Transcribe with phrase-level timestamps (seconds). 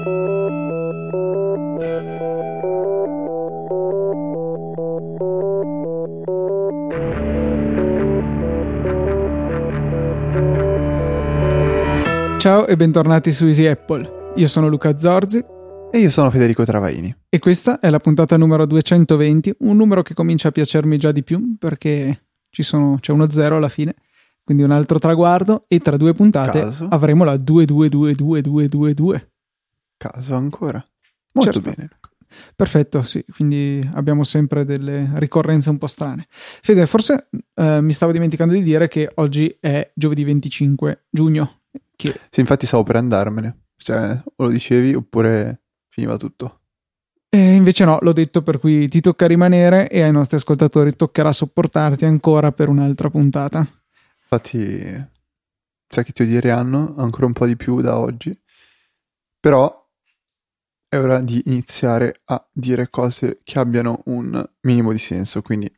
[0.00, 0.08] Ciao
[12.66, 14.32] e bentornati su Easy Apple.
[14.36, 15.44] Io sono Luca Zorzi.
[15.90, 17.14] E io sono Federico Travaini.
[17.28, 21.22] E questa è la puntata numero 220, un numero che comincia a piacermi già di
[21.22, 23.94] più perché sono, c'è uno zero alla fine,
[24.42, 26.86] quindi un altro traguardo e tra due puntate Caso.
[26.88, 29.28] avremo la 2222222.
[30.00, 30.82] Caso ancora.
[31.32, 31.70] Molto certo.
[31.70, 31.90] bene.
[32.56, 36.26] Perfetto, sì, quindi abbiamo sempre delle ricorrenze un po' strane.
[36.30, 41.64] Fede, forse eh, mi stavo dimenticando di dire che oggi è giovedì 25 giugno,
[41.96, 42.18] che...
[42.30, 43.64] Sì, infatti stavo per andarmene.
[43.76, 46.60] Cioè, o lo dicevi oppure finiva tutto.
[47.28, 51.30] E invece no, l'ho detto, per cui ti tocca rimanere e ai nostri ascoltatori toccherà
[51.30, 53.66] sopportarti ancora per un'altra puntata.
[54.22, 54.78] Infatti,
[55.88, 58.34] sai che ti odieranno ancora un po' di più da oggi.
[59.38, 59.79] Però
[60.90, 65.40] è ora di iniziare a dire cose che abbiano un minimo di senso.
[65.40, 65.72] Quindi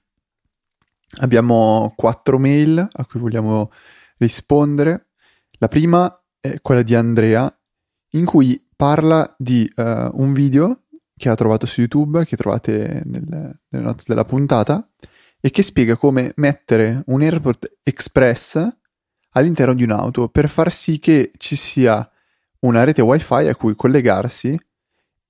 [1.19, 3.71] abbiamo quattro mail a cui vogliamo
[4.17, 5.09] rispondere.
[5.59, 7.55] La prima è quella di Andrea,
[8.13, 9.83] in cui parla di uh,
[10.15, 14.89] un video che ha trovato su YouTube, che trovate nel, nelle note della puntata,
[15.39, 18.67] e che spiega come mettere un AirPort Express
[19.33, 22.09] all'interno di un'auto per far sì che ci sia
[22.61, 24.59] una rete wifi a cui collegarsi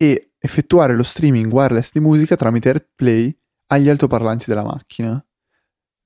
[0.02, 5.24] e effettuare lo streaming wireless di musica tramite AirPlay agli altoparlanti della macchina.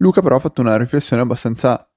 [0.00, 1.90] Luca però ha fatto una riflessione abbastanza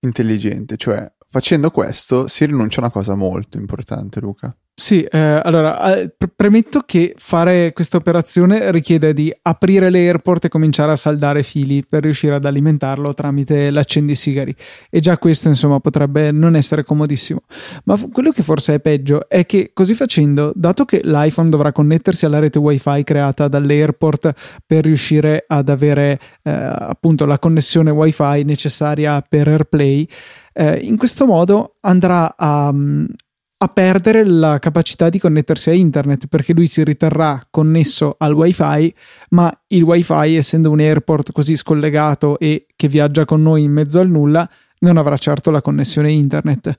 [0.00, 4.56] intelligente, cioè facendo questo si rinuncia a una cosa molto importante, Luca.
[4.78, 10.92] Sì, eh, allora eh, premetto che fare questa operazione richiede di aprire l'AirPort e cominciare
[10.92, 14.54] a saldare fili per riuscire ad alimentarlo tramite l'accendisigari
[14.90, 17.40] e già questo insomma potrebbe non essere comodissimo.
[17.84, 21.72] Ma f- quello che forse è peggio è che così facendo, dato che l'iPhone dovrà
[21.72, 28.44] connettersi alla rete WiFi creata dall'AirPort per riuscire ad avere eh, appunto la connessione WiFi
[28.44, 30.06] necessaria per AirPlay,
[30.52, 32.74] eh, in questo modo andrà a,
[33.66, 38.94] a perdere la capacità di connettersi a internet perché lui si riterrà connesso al wifi
[39.30, 43.98] ma il wifi essendo un airport così scollegato e che viaggia con noi in mezzo
[43.98, 44.48] al nulla
[44.80, 46.76] non avrà certo la connessione internet.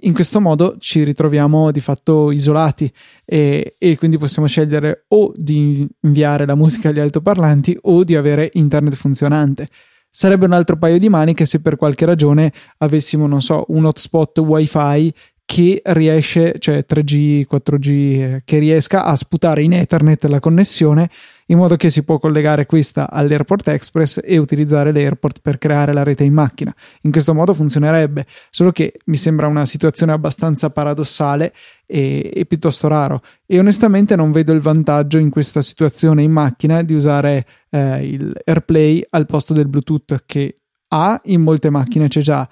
[0.00, 2.92] In questo modo ci ritroviamo di fatto isolati
[3.24, 8.50] e, e, quindi possiamo scegliere o di inviare la musica agli altoparlanti o di avere
[8.54, 9.68] internet funzionante.
[10.10, 14.38] Sarebbe un altro paio di maniche se per qualche ragione avessimo non so un hotspot
[14.38, 15.12] wifi
[15.44, 21.10] che riesce, cioè 3G, 4G, eh, che riesca a sputare in Ethernet la connessione
[21.48, 26.02] in modo che si può collegare questa all'Airport Express e utilizzare l'Airport per creare la
[26.02, 26.74] rete in macchina.
[27.02, 31.52] In questo modo funzionerebbe, solo che mi sembra una situazione abbastanza paradossale
[31.84, 33.20] e, e piuttosto raro.
[33.44, 38.32] E onestamente non vedo il vantaggio in questa situazione in macchina di usare eh, il
[38.44, 40.54] AirPlay al posto del Bluetooth che
[40.88, 42.48] ha in molte macchine c'è già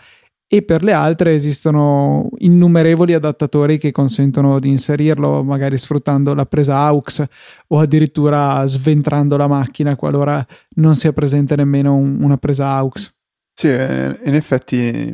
[0.55, 6.77] e per le altre esistono innumerevoli adattatori che consentono di inserirlo, magari sfruttando la presa
[6.77, 7.25] AUX
[7.69, 13.15] o addirittura sventrando la macchina qualora non sia presente nemmeno un, una presa AUX.
[13.55, 15.11] Sì, eh, in effetti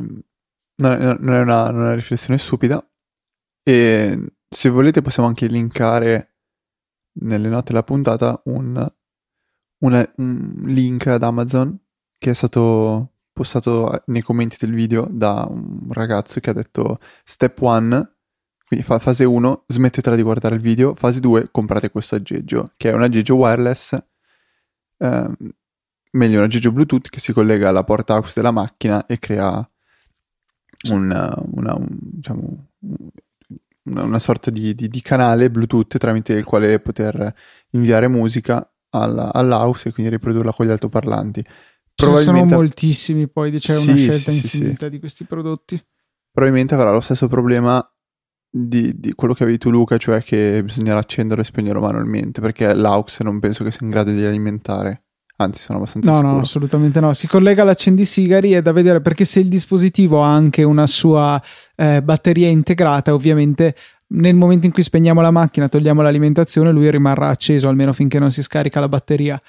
[0.81, 2.85] non è, una, una riflessione stupida
[3.63, 6.33] e se volete possiamo anche linkare
[7.21, 8.91] nelle note della puntata un,
[9.85, 11.79] una, un link ad Amazon
[12.17, 17.61] che è stato postato nei commenti del video da un ragazzo che ha detto step
[17.61, 18.11] 1,
[18.67, 22.89] quindi fa fase 1, smettetela di guardare il video, fase 2, comprate questo aggeggio, che
[22.89, 23.97] è un aggeggio wireless,
[24.97, 25.31] eh,
[26.11, 29.69] meglio un aggeggio Bluetooth che si collega alla porta AUX della macchina e crea
[30.89, 32.67] una, una, un, diciamo,
[33.83, 37.33] una, una sorta di, di, di, canale Bluetooth tramite il quale poter
[37.69, 41.45] inviare musica alla, all'AUX e quindi riprodurla con gli altoparlanti.
[42.05, 42.49] Probabilmente...
[42.49, 44.91] sono moltissimi, poi c'è sì, una scelta sì, infinita sì.
[44.91, 45.83] di questi prodotti.
[46.31, 47.83] Probabilmente avrà lo stesso problema
[48.49, 52.73] di, di, quello che avevi tu Luca, cioè che bisognerà accenderlo e spegnerlo manualmente, perché
[52.73, 55.03] l'aux non penso che sia in grado di alimentare.
[55.41, 56.33] Anzi, sono abbastanza no, sicuro.
[56.33, 57.13] No, assolutamente no.
[57.13, 61.41] Si collega all'accendisigari è da vedere perché se il dispositivo ha anche una sua
[61.75, 63.73] eh, batteria integrata, ovviamente
[64.11, 68.31] nel momento in cui spegniamo la macchina, togliamo l'alimentazione, lui rimarrà acceso almeno finché non
[68.31, 69.41] si scarica la batteria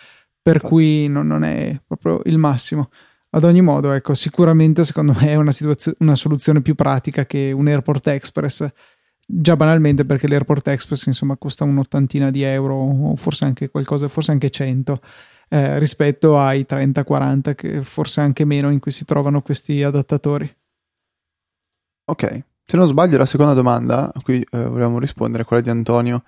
[0.42, 0.72] per Infatti.
[0.72, 2.90] cui non, non, è proprio il massimo.
[3.30, 7.52] Ad ogni modo, ecco, sicuramente secondo me è una, situazio- una soluzione più pratica che
[7.52, 8.68] un Airport Express,
[9.24, 14.32] già banalmente perché l'Airport Express insomma costa un'ottantina di euro o forse anche qualcosa, forse
[14.32, 15.00] anche 100
[15.50, 20.52] eh, rispetto ai 30-40 che forse anche meno in cui si trovano questi adattatori.
[22.06, 25.70] Ok, se non sbaglio la seconda domanda a cui eh, volevamo rispondere è quella di
[25.70, 26.24] Antonio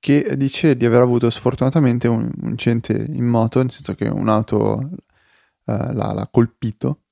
[0.00, 4.90] che dice di aver avuto sfortunatamente un, un incidente in moto, nel senso che un'auto
[5.66, 7.02] eh, l'ha, l'ha colpito.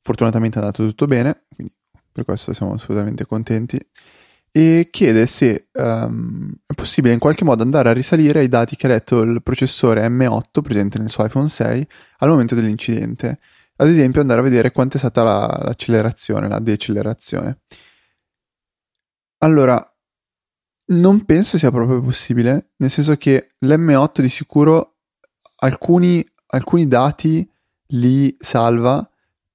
[0.00, 1.74] Fortunatamente è andato tutto bene, quindi
[2.12, 3.78] per questo siamo assolutamente contenti.
[4.56, 8.86] E chiede se um, è possibile in qualche modo andare a risalire ai dati che
[8.86, 11.86] ha letto il processore M8 presente nel suo iPhone 6
[12.18, 13.40] al momento dell'incidente.
[13.76, 17.58] Ad esempio andare a vedere quanto è stata la, l'accelerazione, la decelerazione.
[19.38, 19.93] Allora,
[20.86, 24.96] non penso sia proprio possibile, nel senso che l'M8 di sicuro
[25.56, 27.48] alcuni, alcuni dati
[27.88, 29.08] li salva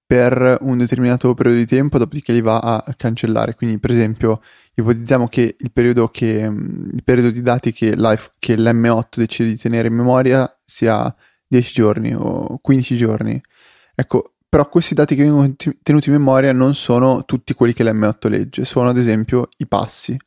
[0.09, 3.53] per un determinato periodo di tempo, dopodiché li va a cancellare.
[3.53, 4.41] Quindi, per esempio,
[4.73, 7.95] ipotizziamo che il periodo, che, il periodo di dati che,
[8.39, 11.15] che, l'M8 decide di tenere in memoria sia
[11.47, 13.39] 10 giorni o 15 giorni.
[13.93, 15.53] Ecco, però questi dati che vengono
[15.83, 20.17] tenuti in memoria non sono tutti quelli che l'M8 legge, sono ad esempio i passi.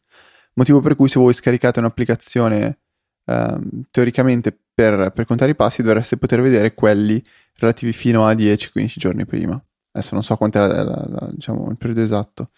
[0.55, 2.79] Motivo per cui se voi scaricate un'applicazione
[3.25, 3.59] eh,
[3.91, 7.23] teoricamente per, per, contare i passi dovreste poter vedere quelli
[7.59, 9.61] relativi fino a 10-15 giorni prima.
[9.93, 12.51] Adesso non so la, la, diciamo, il periodo esatto.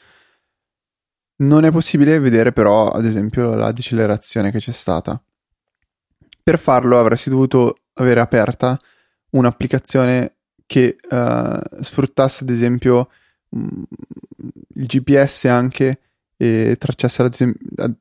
[1.37, 5.20] Non è possibile vedere però ad esempio la decelerazione che c'è stata.
[6.43, 8.79] Per farlo avresti dovuto avere aperta
[9.31, 10.37] un'applicazione
[10.67, 13.08] che uh, sfruttasse ad esempio
[13.50, 13.85] um,
[14.75, 16.00] il GPS anche
[16.44, 17.31] e tracciasse,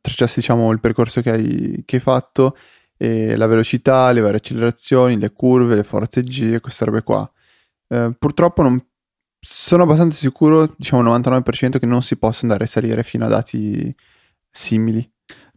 [0.01, 2.57] tracciasse diciamo, il percorso che hai, che hai fatto,
[2.97, 7.29] la velocità, le varie accelerazioni, le curve, le forze G e queste robe qua.
[7.89, 8.81] Eh, purtroppo non,
[9.39, 13.93] sono abbastanza sicuro, diciamo 99%, che non si possa andare a salire fino a dati
[14.49, 15.09] simili.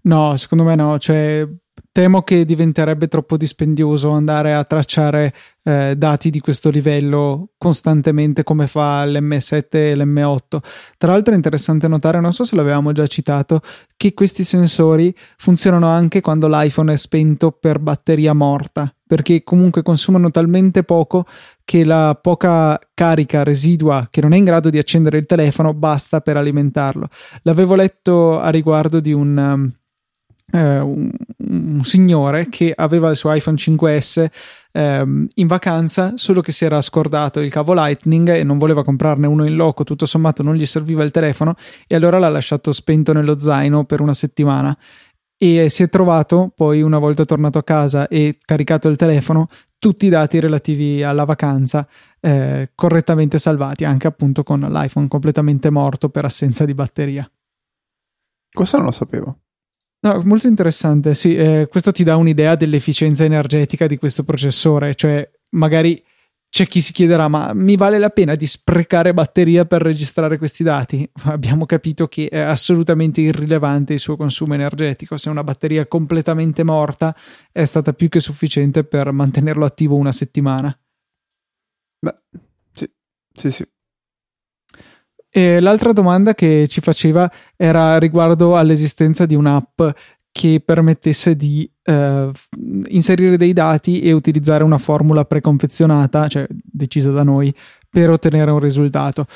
[0.03, 1.47] No, secondo me no, cioè
[1.93, 8.67] temo che diventerebbe troppo dispendioso andare a tracciare eh, dati di questo livello costantemente come
[8.67, 10.59] fa l'M7 e l'M8.
[10.99, 13.61] Tra l'altro è interessante notare, non so se l'avevamo già citato,
[13.97, 20.31] che questi sensori funzionano anche quando l'iPhone è spento per batteria morta, perché comunque consumano
[20.31, 21.25] talmente poco
[21.65, 26.21] che la poca carica residua che non è in grado di accendere il telefono basta
[26.21, 27.09] per alimentarlo.
[27.43, 29.37] L'avevo letto a riguardo di un...
[29.37, 29.73] Um,
[30.53, 34.27] eh, un, un, signore che aveva il suo iPhone 5S
[34.73, 39.27] ehm, in vacanza, solo che si era scordato il cavo Lightning e non voleva comprarne
[39.27, 41.55] uno in loco, tutto sommato non gli serviva il telefono
[41.87, 44.77] e allora l'ha lasciato spento nello zaino per una settimana.
[45.39, 49.49] E si è trovato poi una volta tornato a casa e caricato il telefono
[49.79, 51.87] tutti i dati relativi alla vacanza
[52.21, 57.31] eh, correttamente salvati anche appunto con l'iPhone completamente morto per assenza di batteria.
[58.51, 59.41] Questo non lo sapevo
[60.05, 65.29] No, molto interessante, sì, eh, questo ti dà un'idea dell'efficienza energetica di questo processore, cioè
[65.51, 66.03] magari
[66.49, 70.63] c'è chi si chiederà ma mi vale la pena di sprecare batteria per registrare questi
[70.63, 71.09] dati?
[71.25, 77.15] Abbiamo capito che è assolutamente irrilevante il suo consumo energetico, se una batteria completamente morta
[77.51, 80.77] è stata più che sufficiente per mantenerlo attivo una settimana.
[82.03, 82.15] Beh,
[82.73, 82.87] sì,
[83.35, 83.67] sì, sì.
[85.37, 89.83] E l'altra domanda che ci faceva era riguardo all'esistenza di un'app
[90.33, 92.31] che permettesse di eh,
[92.89, 97.55] inserire dei dati e utilizzare una formula preconfezionata, cioè decisa da noi,
[97.91, 99.27] per ottenere un risultato.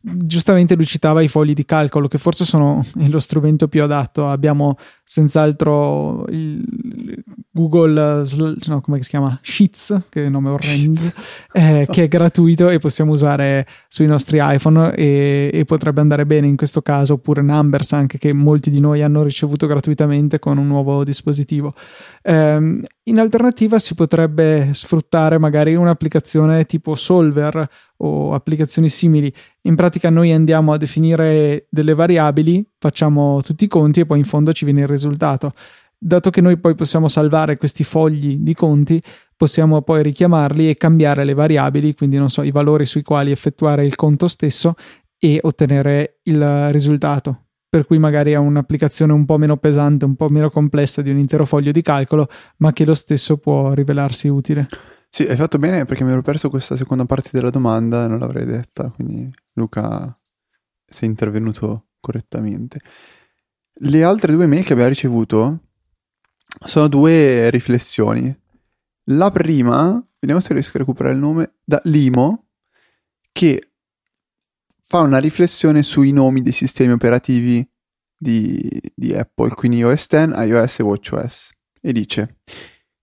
[0.00, 4.26] Giustamente lui citava i fogli di calcolo che forse sono lo strumento più adatto.
[4.26, 6.64] Abbiamo senz'altro il
[7.52, 8.24] Google
[8.66, 11.00] no, come si chiama Sheets che è un nome orrendo
[11.52, 16.46] eh, che è gratuito e possiamo usare sui nostri iPhone e, e, potrebbe andare bene
[16.46, 20.66] in questo caso oppure Numbers anche che molti di noi hanno ricevuto gratuitamente con un
[20.66, 21.74] nuovo dispositivo
[22.22, 22.80] eh,
[23.10, 29.32] in alternativa si potrebbe sfruttare magari un'applicazione tipo Solver o applicazioni simili.
[29.62, 34.24] In pratica noi andiamo a definire delle variabili, facciamo tutti i conti e poi in
[34.24, 35.52] fondo ci viene il risultato.
[36.02, 39.02] Dato che noi poi possiamo salvare questi fogli di conti,
[39.36, 43.84] possiamo poi richiamarli e cambiare le variabili, quindi non so, i valori sui quali effettuare
[43.84, 44.76] il conto stesso
[45.18, 47.48] e ottenere il risultato.
[47.68, 51.18] Per cui magari è un'applicazione un po' meno pesante, un po' meno complessa di un
[51.18, 54.68] intero foglio di calcolo, ma che lo stesso può rivelarsi utile.
[55.10, 58.18] Sì, hai fatto bene perché mi ero perso questa seconda parte della domanda e non
[58.18, 60.16] l'avrei detta, quindi Luca
[60.86, 62.80] sei intervenuto correttamente.
[63.82, 65.58] Le altre due mail che abbiamo ricevuto
[66.64, 68.34] sono due riflessioni.
[69.04, 72.48] La prima, vediamo se riesco a recuperare il nome, da Limo,
[73.32, 73.72] che
[74.82, 77.68] fa una riflessione sui nomi dei sistemi operativi
[78.16, 82.40] di, di Apple, quindi OS X, iOS e WatchOS, e dice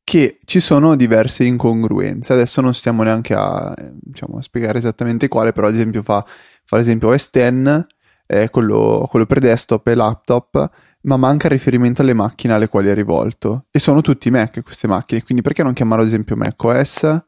[0.04, 2.32] che ci sono diverse incongruenze.
[2.32, 6.26] Adesso non stiamo neanche a, diciamo, a spiegare esattamente quale, però ad esempio fa,
[6.64, 7.86] fa l'esempio OS X,
[8.26, 12.94] è quello, quello per desktop e laptop, ma manca riferimento alle macchine alle quali è
[12.94, 13.64] rivolto.
[13.72, 17.26] E sono tutti Mac queste macchine, quindi perché non chiamarlo ad esempio macOS?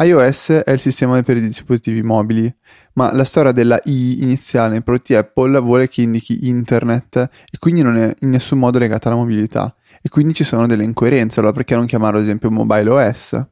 [0.00, 2.52] iOS è il sistema per i dispositivi mobili,
[2.92, 7.16] ma la storia della I iniziale nei prodotti Apple vuole che indichi internet
[7.50, 9.74] e quindi non è in nessun modo legata alla mobilità.
[10.00, 13.44] E quindi ci sono delle incoerenze, allora perché non chiamarlo ad esempio mobile OS?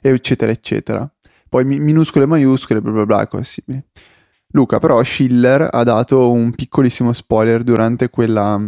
[0.00, 1.08] Eccetera, eccetera.
[1.48, 3.84] Poi minuscole maiuscole, bla bla bla, e cose simili.
[4.48, 8.60] Luca, però Schiller ha dato un piccolissimo spoiler durante quella,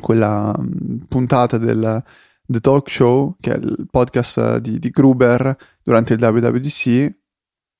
[0.00, 2.02] quella mm, puntata del
[2.44, 7.16] The Talk Show, che è il podcast di, di Gruber durante il WWDC,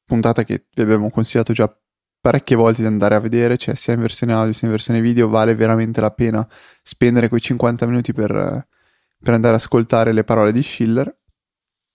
[0.04, 1.74] puntata che vi abbiamo consigliato già
[2.20, 5.28] parecchie volte di andare a vedere, cioè sia in versione audio sia in versione video,
[5.28, 6.46] vale veramente la pena
[6.82, 11.14] spendere quei 50 minuti per, per andare ad ascoltare le parole di Schiller.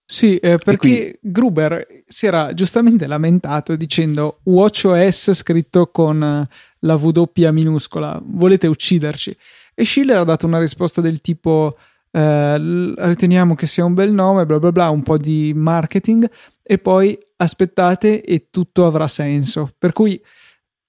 [0.06, 1.20] Sì, eh, perché quindi...
[1.22, 6.48] Gruber si era giustamente lamentato dicendo WatchOS scritto con eh,
[6.80, 9.36] la W minuscola, volete ucciderci?
[9.74, 11.76] E Schiller ha dato una risposta del tipo
[12.16, 16.30] eh, riteniamo che sia un bel nome, bla bla bla, un po' di marketing
[16.62, 19.70] e poi aspettate e tutto avrà senso.
[19.78, 20.22] Per cui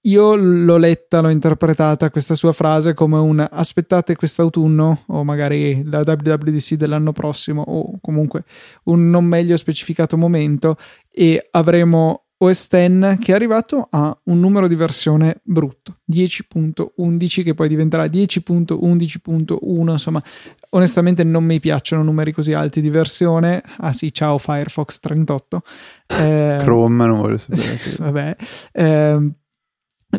[0.07, 6.01] io l'ho letta, l'ho interpretata questa sua frase come un aspettate quest'autunno o magari la
[6.01, 8.45] WWDC dell'anno prossimo o comunque
[8.85, 10.77] un non meglio specificato momento
[11.11, 17.55] e avremo OS X che è arrivato a un numero di versione brutto 10.11 che
[17.55, 20.23] poi diventerà 10.11.1 insomma
[20.71, 23.63] onestamente non mi piacciono numeri così alti di versione.
[23.79, 25.63] Ah sì ciao Firefox 38
[26.21, 27.79] eh, Chrome non voglio sapere.
[27.99, 28.37] Vabbè.
[28.73, 29.33] Eh,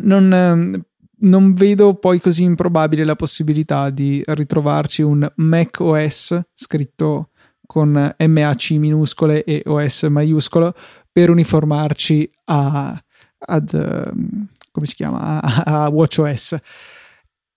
[0.02, 0.84] non,
[1.18, 7.30] non vedo poi così improbabile la possibilità di ritrovarci un Mac OS scritto
[7.66, 10.74] con MAC minuscole e OS maiuscolo
[11.10, 13.02] per uniformarci a,
[13.38, 16.56] ad, ehm, come si chiama, a, a WatchOS.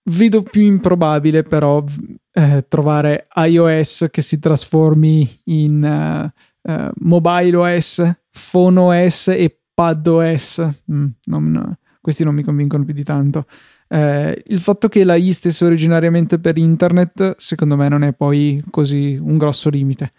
[0.02, 1.84] Vedo più improbabile però
[2.32, 6.32] eh, trovare iOS che si trasformi in
[6.64, 8.10] uh, uh, mobile OS,
[8.50, 10.68] phone OS e pad OS.
[10.90, 13.46] Mm, non, questi non mi convincono più di tanto.
[13.88, 18.62] Eh, il fatto che la I stesse originariamente per internet, secondo me, non è poi
[18.70, 20.12] così un grosso limite.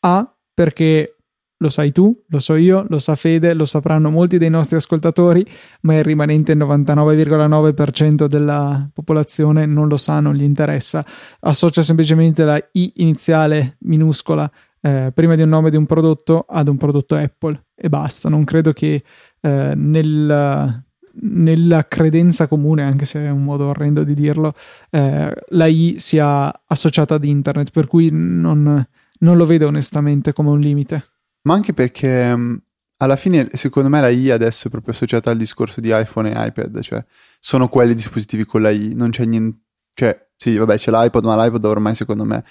[0.00, 1.16] A, perché
[1.62, 5.46] lo sai tu, lo so io, lo sa Fede, lo sapranno molti dei nostri ascoltatori,
[5.82, 11.06] ma il rimanente 99,9% della popolazione non lo sa, non gli interessa.
[11.40, 16.66] Associa semplicemente la I iniziale minuscola eh, prima di un nome di un prodotto ad
[16.66, 18.28] un prodotto Apple e basta.
[18.28, 19.02] Non credo che
[19.40, 20.84] eh, nel,
[21.20, 24.54] nella credenza comune, anche se è un modo orrendo di dirlo,
[24.90, 28.86] eh, la I sia associata ad internet, per cui non,
[29.18, 31.06] non lo vedo onestamente come un limite
[31.42, 32.56] ma anche perché mm,
[32.98, 36.46] alla fine secondo me la I adesso è proprio associata al discorso di iPhone e
[36.46, 37.04] iPad, cioè
[37.40, 39.60] sono quelli dispositivi con la I, non c'è niente,
[39.94, 42.44] cioè sì vabbè c'è l'iPod, ma l'iPod ormai secondo me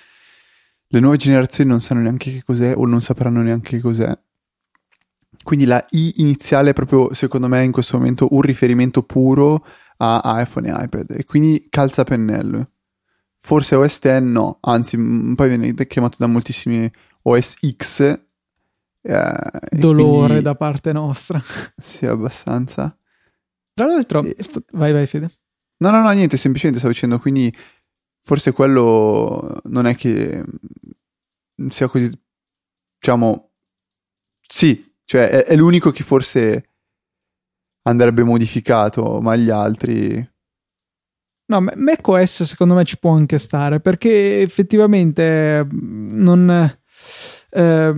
[0.87, 4.17] le nuove generazioni non sanno neanche che cos'è o non sapranno neanche che cos'è.
[5.43, 9.65] Quindi la I iniziale è proprio secondo me in questo momento un riferimento puro
[9.97, 12.67] a iPhone e iPad e quindi calza pennello.
[13.37, 16.91] Forse OS X no, anzi poi viene chiamato da moltissimi
[17.23, 18.19] OS X
[19.01, 19.33] eh,
[19.71, 20.43] Dolore quindi...
[20.43, 21.41] da parte nostra.
[21.75, 22.95] Sì, abbastanza.
[23.73, 24.35] Tra l'altro, e...
[24.37, 25.31] st- vai, vai, Fede.
[25.77, 27.53] No, no, no, niente, semplicemente stavo dicendo, quindi
[28.21, 30.43] forse quello non è che
[31.69, 32.11] sia così,
[32.99, 33.49] diciamo,
[34.47, 36.69] sì, cioè è, è l'unico che forse
[37.81, 40.25] andrebbe modificato, ma gli altri...
[41.47, 46.77] No, macOS secondo me ci può anche stare perché effettivamente non...
[47.49, 47.93] Eh,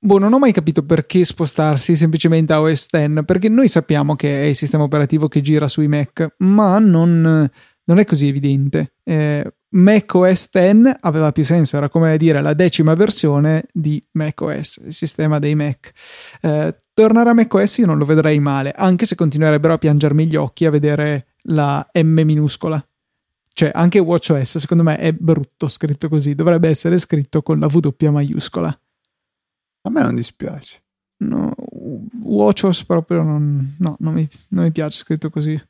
[0.00, 4.42] Boh, non ho mai capito perché spostarsi semplicemente a OS X, perché noi sappiamo che
[4.42, 7.50] è il sistema operativo che gira sui Mac, ma non,
[7.82, 8.94] non è così evidente.
[9.02, 14.40] Eh, Mac OS X aveva più senso, era come dire la decima versione di Mac
[14.40, 15.92] OS, il sistema dei Mac.
[16.40, 20.26] Eh, tornare a Mac OS io non lo vedrei male, anche se continuerebbero a piangermi
[20.26, 22.82] gli occhi a vedere la M minuscola.
[23.58, 28.06] Cioè, anche WatchOS secondo me è brutto scritto così, dovrebbe essere scritto con la W
[28.06, 28.68] maiuscola.
[28.68, 30.80] A me non dispiace.
[31.24, 31.52] No,
[32.22, 35.60] WatchOS proprio non, no, non, mi, non mi piace scritto così.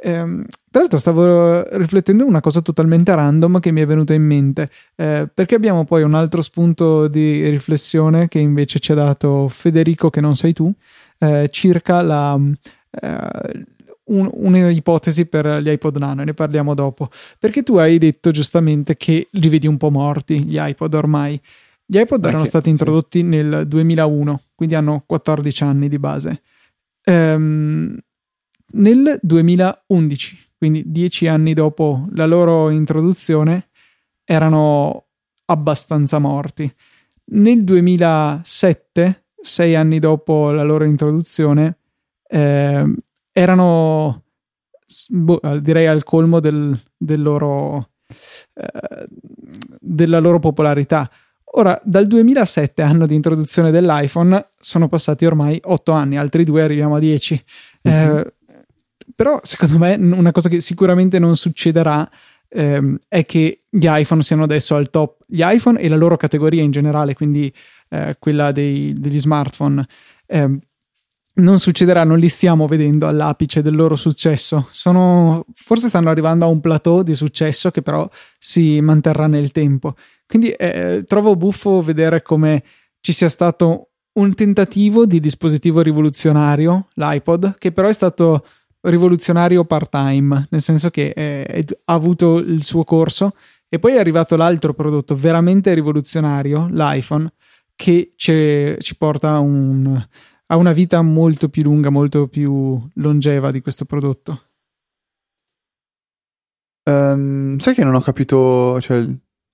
[0.00, 4.68] Eh, tra l'altro stavo riflettendo una cosa totalmente random che mi è venuta in mente,
[4.94, 10.08] eh, perché abbiamo poi un altro spunto di riflessione che invece ci ha dato Federico,
[10.08, 10.72] che non sei tu,
[11.18, 12.38] eh, circa la,
[12.90, 13.66] eh,
[14.04, 19.26] un, un'ipotesi per gli iPod Nano, ne parliamo dopo, perché tu hai detto giustamente che
[19.28, 21.40] li vedi un po' morti, gli iPod ormai.
[21.90, 23.24] Gli iPod erano stati introdotti sì.
[23.24, 26.42] nel 2001, quindi hanno 14 anni di base.
[27.04, 27.98] Ehm,
[28.74, 33.68] nel 2011, quindi dieci anni dopo la loro introduzione,
[34.24, 35.06] erano
[35.46, 36.70] abbastanza morti.
[37.30, 41.78] Nel 2007, sei anni dopo la loro introduzione,
[42.28, 42.94] eh,
[43.32, 44.24] erano
[45.08, 47.90] boh, direi al colmo del, del loro,
[48.54, 49.06] eh,
[49.80, 51.10] della loro popolarità.
[51.52, 56.96] Ora, dal 2007, anno di introduzione dell'iPhone, sono passati ormai 8 anni, altri due arriviamo
[56.96, 57.44] a 10.
[57.88, 58.16] Mm-hmm.
[58.16, 58.32] Eh,
[59.14, 62.08] però, secondo me, una cosa che sicuramente non succederà
[62.48, 65.24] ehm, è che gli iPhone siano adesso al top.
[65.26, 67.52] Gli iPhone e la loro categoria in generale, quindi
[67.90, 69.86] eh, quella dei, degli smartphone,
[70.26, 70.58] eh,
[71.38, 74.68] non succederà, non li stiamo vedendo all'apice del loro successo.
[74.70, 79.94] Sono, forse stanno arrivando a un plateau di successo che però si manterrà nel tempo.
[80.26, 82.62] Quindi eh, trovo buffo vedere come
[83.00, 88.44] ci sia stato un tentativo di dispositivo rivoluzionario, l'iPod, che però è stato
[88.82, 93.34] rivoluzionario part-time, nel senso che eh, ha avuto il suo corso
[93.68, 97.32] e poi è arrivato l'altro prodotto veramente rivoluzionario, l'iPhone,
[97.74, 100.06] che ci porta un,
[100.46, 104.42] a una vita molto più lunga, molto più longeva di questo prodotto.
[106.88, 109.06] Um, sai che non ho capito, cioè...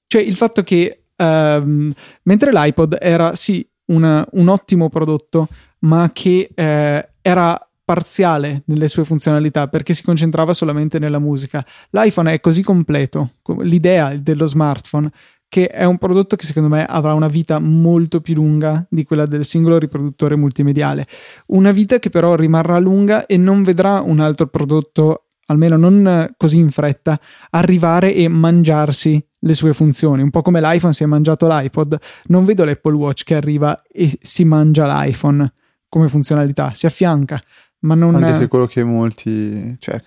[0.07, 5.49] cioè il fatto che um, mentre l'iPod era sì una, un ottimo prodotto,
[5.81, 11.65] ma che eh, era parziale nelle sue funzionalità perché si concentrava solamente nella musica.
[11.91, 15.11] L'iPhone è così completo, l'idea dello smartphone,
[15.49, 19.27] che è un prodotto che secondo me avrà una vita molto più lunga di quella
[19.27, 21.07] del singolo riproduttore multimediale.
[21.47, 26.59] Una vita che però rimarrà lunga e non vedrà un altro prodotto, almeno non così
[26.59, 30.23] in fretta, arrivare e mangiarsi le sue funzioni.
[30.23, 34.11] Un po' come l'iPhone si è mangiato l'iPod, non vedo l'Apple Watch che arriva e
[34.21, 35.53] si mangia l'iPhone
[35.89, 37.41] come funzionalità, si affianca
[37.85, 38.15] ma non...
[38.15, 39.77] Anche se quello che molti...
[39.79, 40.01] cioè,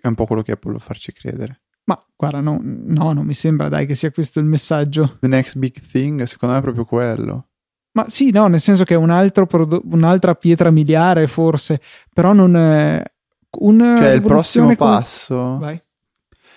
[0.00, 1.62] è un po' quello che Apple vuole farci credere.
[1.84, 5.18] Ma guarda, no, no, non mi sembra dai che sia questo il messaggio.
[5.20, 7.48] The next big thing, secondo me è proprio quello.
[7.92, 11.80] Ma sì, no, nel senso che è un altro prodo- un'altra pietra miliare forse,
[12.12, 13.02] però non è
[13.58, 13.94] un...
[13.98, 14.76] Cioè il prossimo con...
[14.76, 15.58] passo...
[15.58, 15.80] Vai.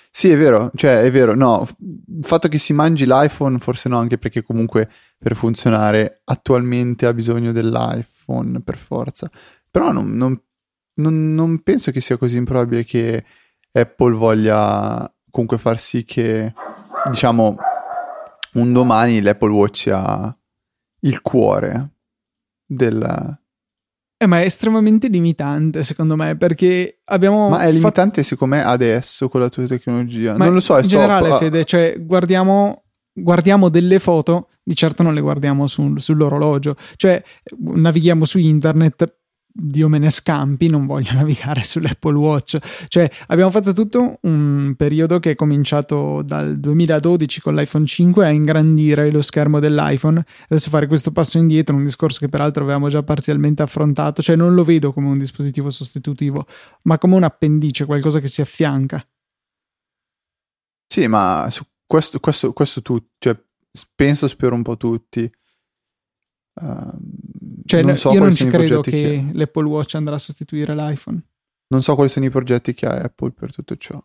[0.09, 3.99] Sì, è vero, cioè è vero, no, il fatto che si mangi l'iPhone forse no,
[3.99, 9.29] anche perché comunque per funzionare attualmente ha bisogno dell'iPhone per forza,
[9.69, 10.41] però non, non
[10.97, 13.23] non, non penso che sia così improbabile che
[13.71, 16.53] Apple voglia comunque far sì che,
[17.10, 17.57] diciamo,
[18.53, 20.36] un domani l'Apple Watch sia
[21.01, 21.91] il cuore
[22.65, 23.39] del...
[24.19, 27.49] Eh, ma è estremamente limitante secondo me perché abbiamo...
[27.49, 28.27] Ma è limitante fatto...
[28.27, 30.36] secondo me adesso con la tua tecnologia.
[30.36, 31.38] Ma non lo so, è In generale, so...
[31.38, 37.23] Fede, cioè guardiamo, guardiamo delle foto, di certo non le guardiamo su, sull'orologio, cioè
[37.60, 39.17] navighiamo su internet
[39.59, 42.57] Dio me ne scampi, non voglio navigare sull'Apple Watch.
[42.87, 48.29] Cioè, abbiamo fatto tutto un periodo che è cominciato dal 2012 con l'iPhone 5 a
[48.29, 50.23] ingrandire lo schermo dell'iPhone.
[50.47, 54.53] Adesso fare questo passo indietro, un discorso che peraltro avevamo già parzialmente affrontato, cioè non
[54.53, 56.45] lo vedo come un dispositivo sostitutivo,
[56.83, 59.03] ma come un appendice, qualcosa che si affianca.
[60.87, 63.35] Sì, ma su questo, questo, questo tu, cioè,
[63.95, 65.29] penso, spero un po' tutti.
[66.59, 70.73] Uh, cioè, non so io non ci credo che, che l'Apple Watch andrà a sostituire
[70.73, 71.21] l'iPhone.
[71.67, 74.01] Non so quali sono i progetti che ha Apple per tutto ciò.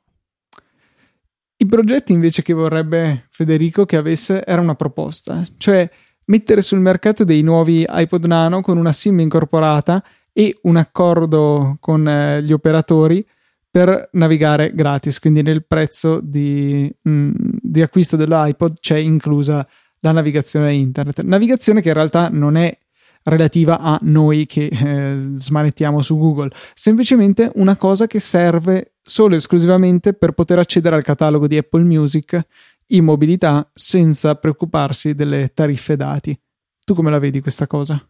[1.56, 5.88] I progetti invece che vorrebbe Federico che avesse era una proposta, cioè
[6.26, 12.08] mettere sul mercato dei nuovi iPod Nano con una SIM incorporata e un accordo con
[12.08, 13.24] eh, gli operatori
[13.70, 19.66] per navigare gratis, quindi nel prezzo di, mh, mm, di acquisto dell'iPod c'è inclusa
[20.02, 21.22] la navigazione internet.
[21.22, 22.76] Navigazione che in realtà non è
[23.24, 29.38] relativa a noi che eh, smanettiamo su Google, semplicemente una cosa che serve solo e
[29.38, 32.40] esclusivamente per poter accedere al catalogo di Apple Music
[32.88, 36.38] in mobilità senza preoccuparsi delle tariffe dati.
[36.84, 38.04] Tu come la vedi questa cosa?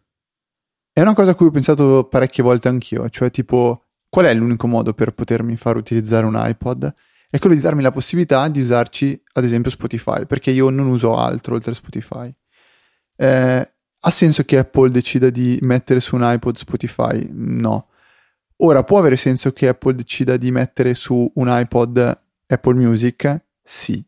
[0.91, 4.67] È una cosa a cui ho pensato parecchie volte anch'io, cioè tipo qual è l'unico
[4.67, 6.93] modo per potermi far utilizzare un iPod?
[7.33, 11.17] È quello di darmi la possibilità di usarci ad esempio Spotify, perché io non uso
[11.17, 12.31] altro oltre Spotify.
[13.15, 17.27] Eh, ha senso che Apple decida di mettere su un iPod Spotify?
[17.31, 17.87] No.
[18.57, 23.45] Ora, può avere senso che Apple decida di mettere su un iPod Apple Music?
[23.63, 24.05] Sì.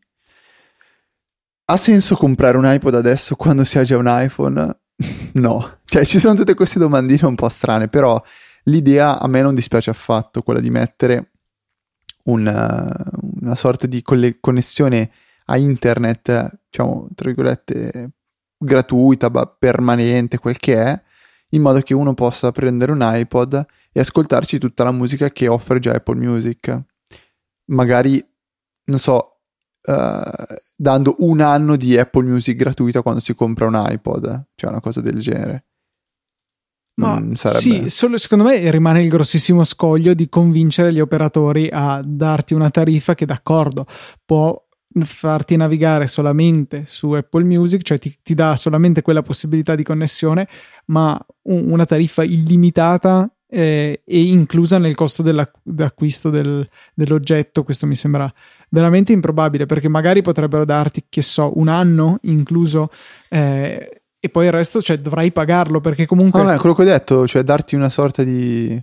[1.64, 4.78] Ha senso comprare un iPod adesso quando si ha già un iPhone?
[5.34, 5.78] no.
[5.84, 8.22] Cioè, ci sono tutte queste domandine un po' strane, però
[8.66, 11.32] l'idea a me non dispiace affatto, quella di mettere
[12.26, 12.92] una,
[13.40, 15.10] una sorta di coll- connessione
[15.46, 18.12] a internet, diciamo, tra virgolette,
[18.56, 21.02] gratuita, permanente, quel che è,
[21.50, 25.78] in modo che uno possa prendere un iPod e ascoltarci tutta la musica che offre
[25.78, 26.82] già Apple Music.
[27.66, 28.24] Magari,
[28.84, 29.40] non so,
[29.82, 34.80] uh, dando un anno di Apple Music gratuita quando si compra un iPod, cioè una
[34.80, 35.64] cosa del genere.
[36.96, 37.60] Ma sarebbe...
[37.60, 42.70] sì, solo, secondo me rimane il grossissimo scoglio di convincere gli operatori a darti una
[42.70, 43.86] tariffa che d'accordo
[44.24, 44.58] può
[45.04, 50.48] farti navigare solamente su Apple Music, cioè ti, ti dà solamente quella possibilità di connessione,
[50.86, 57.62] ma un, una tariffa illimitata eh, e inclusa nel costo dell'acquisto del, dell'oggetto.
[57.62, 58.32] Questo mi sembra
[58.70, 62.88] veramente improbabile perché magari potrebbero darti, che so, un anno incluso.
[63.28, 66.40] Eh, e poi il resto, cioè, dovrai pagarlo perché comunque.
[66.42, 68.80] No, no, è quello che ho detto, cioè darti una sorta di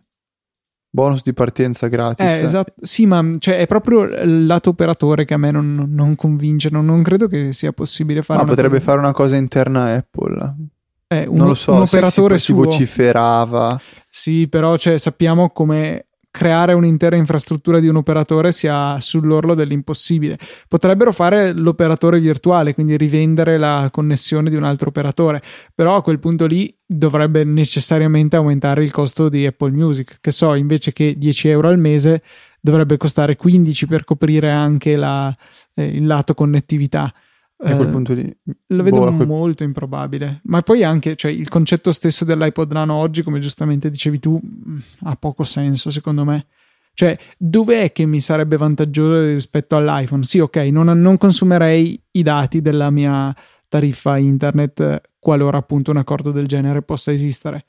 [0.89, 2.25] bonus di partenza gratis.
[2.25, 2.73] Eh, esatto.
[2.81, 6.69] Sì, ma cioè, è proprio il lato operatore che a me non, non convince.
[6.69, 8.39] Non, non, credo che sia possibile fare.
[8.41, 8.85] Ma potrebbe cosa...
[8.85, 10.55] fare una cosa interna a Apple.
[11.07, 13.79] Eh, un, non lo so, un operatore si, si vociferava.
[14.07, 20.39] Sì, però cioè, sappiamo come creare un'intera infrastruttura di un operatore sia sull'orlo dell'impossibile.
[20.67, 25.43] Potrebbero fare l'operatore virtuale, quindi rivendere la connessione di un altro operatore,
[25.75, 30.55] però a quel punto lì dovrebbe necessariamente aumentare il costo di Apple Music, che so,
[30.55, 32.23] invece che 10 euro al mese
[32.59, 35.31] dovrebbe costare 15 per coprire anche la,
[35.75, 37.13] eh, il lato connettività.
[37.63, 39.27] A quel eh, punto lì lo vedo boh, quel...
[39.27, 40.41] molto improbabile.
[40.43, 44.77] Ma poi anche cioè, il concetto stesso dell'iPod Nano oggi, come giustamente dicevi tu, mm,
[45.03, 46.47] ha poco senso secondo me.
[46.93, 50.23] Cioè, dov'è che mi sarebbe vantaggioso rispetto all'iPhone?
[50.23, 53.35] Sì, ok, non, non consumerei i dati della mia
[53.67, 57.65] tariffa internet qualora appunto un accordo del genere possa esistere.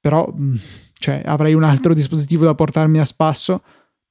[0.00, 0.54] Però, mm,
[0.94, 3.62] cioè, avrei un altro dispositivo da portarmi a spasso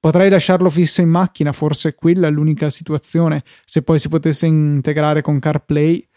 [0.02, 5.22] Potrei lasciarlo fisso in macchina, forse quella è l'unica situazione, se poi si potesse integrare
[5.22, 6.10] con CarPlay,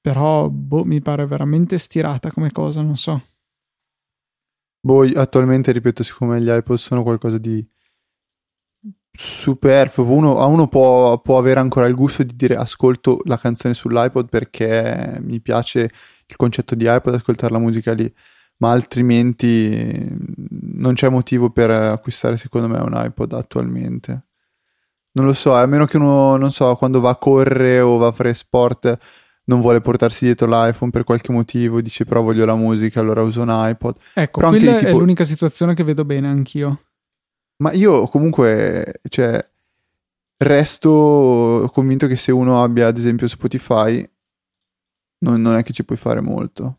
[0.00, 3.22] però boh, mi pare veramente stirata come cosa, non so.
[4.80, 7.64] Boh, attualmente, ripeto, siccome gli iPod sono qualcosa di
[9.12, 13.74] superfluo, uno, a uno può, può avere ancora il gusto di dire ascolto la canzone
[13.74, 15.88] sull'iPod perché mi piace
[16.26, 18.12] il concetto di iPod, ascoltare la musica lì
[18.58, 20.06] ma altrimenti
[20.74, 24.22] non c'è motivo per acquistare secondo me un iPod attualmente.
[25.12, 28.08] Non lo so, a meno che uno, non so, quando va a correre o va
[28.08, 28.98] a fare sport
[29.46, 33.42] non vuole portarsi dietro l'iPhone per qualche motivo, dice però voglio la musica, allora uso
[33.42, 33.96] un iPod.
[34.14, 34.90] Ecco, però quella tipo...
[34.90, 36.80] è l'unica situazione che vedo bene anch'io.
[37.56, 39.44] Ma io comunque, cioè,
[40.38, 44.08] resto convinto che se uno abbia ad esempio Spotify,
[45.18, 46.78] non, non è che ci puoi fare molto.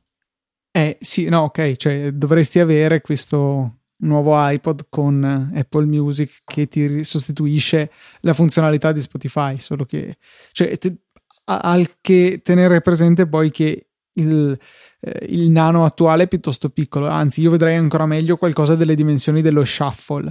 [0.75, 7.01] Eh sì, no, ok, cioè dovresti avere questo nuovo iPod con Apple Music che ti
[7.05, 10.17] sostituisce la funzionalità di Spotify, solo che
[10.51, 10.97] cioè, te,
[11.45, 14.59] al che tenere presente poi che il,
[14.99, 19.41] eh, il, nano attuale è piuttosto piccolo, anzi io vedrei ancora meglio qualcosa delle dimensioni
[19.41, 20.29] dello shuffle.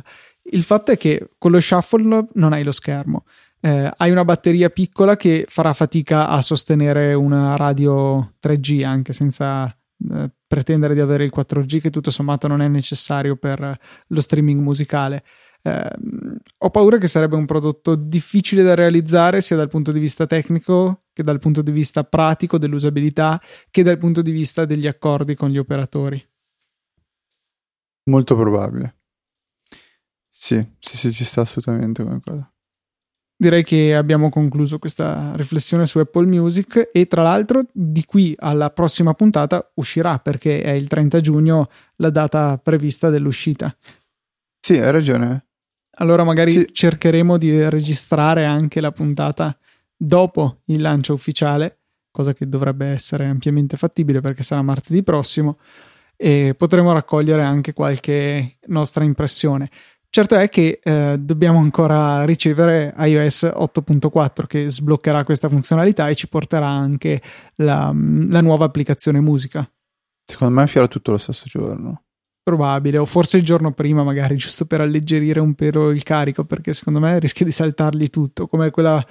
[0.51, 3.25] Il fatto è che con lo shuffle non hai lo schermo,
[3.63, 9.75] eh, hai una batteria piccola che farà fatica a sostenere una radio 3G anche senza
[10.11, 14.61] eh, pretendere di avere il 4G che tutto sommato non è necessario per lo streaming
[14.61, 15.25] musicale.
[15.63, 15.91] Eh,
[16.59, 21.05] ho paura che sarebbe un prodotto difficile da realizzare sia dal punto di vista tecnico
[21.13, 25.49] che dal punto di vista pratico dell'usabilità che dal punto di vista degli accordi con
[25.49, 26.23] gli operatori.
[28.11, 28.99] Molto probabile.
[30.29, 32.54] Sì, sì, sì, ci sta assolutamente come cosa
[33.45, 38.71] direi che abbiamo concluso questa riflessione su Apple Music e tra l'altro di qui alla
[38.71, 43.75] prossima puntata uscirà perché è il 30 giugno la data prevista dell'uscita.
[44.61, 45.45] Sì, hai ragione.
[45.97, 46.69] Allora magari sì.
[46.73, 49.57] cercheremo di registrare anche la puntata
[49.95, 51.81] dopo il lancio ufficiale,
[52.11, 55.59] cosa che dovrebbe essere ampiamente fattibile perché sarà martedì prossimo
[56.17, 59.69] e potremo raccogliere anche qualche nostra impressione.
[60.15, 66.29] Certo è che eh, dobbiamo ancora ricevere iOS 8.4 che sbloccherà questa funzionalità e ci
[66.29, 67.21] porterà anche
[67.57, 69.69] la, la nuova applicazione musica.
[70.25, 72.05] Secondo me uscirà tutto lo stesso giorno.
[72.45, 76.75] Probabile, o forse il giorno prima, magari giusto per alleggerire un pelo il carico, perché
[76.75, 78.47] secondo me rischia di saltargli tutto.
[78.47, 79.05] Come quella.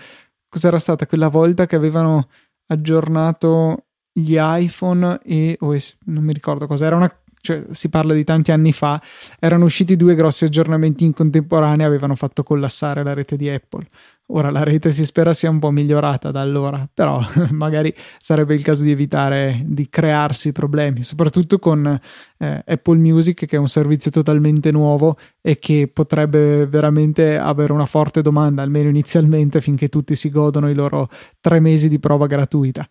[0.47, 2.29] Cos'era stata quella volta che avevano
[2.67, 5.57] aggiornato gli iPhone e.
[5.59, 6.85] Oh, non mi ricordo cosa.
[6.85, 7.13] Era una
[7.43, 9.01] cioè si parla di tanti anni fa,
[9.37, 13.85] erano usciti due grossi aggiornamenti in contemporanea e avevano fatto collassare la rete di Apple.
[14.27, 18.63] Ora la rete si spera sia un po' migliorata da allora, però magari sarebbe il
[18.63, 21.99] caso di evitare di crearsi problemi, soprattutto con
[22.37, 27.85] eh, Apple Music che è un servizio totalmente nuovo e che potrebbe veramente avere una
[27.85, 31.09] forte domanda, almeno inizialmente, finché tutti si godono i loro
[31.41, 32.87] tre mesi di prova gratuita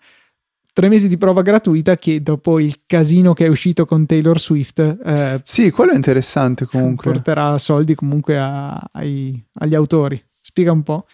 [0.73, 4.79] tre mesi di prova gratuita che dopo il casino che è uscito con Taylor Swift
[4.79, 7.13] eh, sì quello è interessante comunque.
[7.13, 10.23] porterà soldi comunque a, ai, agli autori.
[10.41, 11.07] Spiega un po'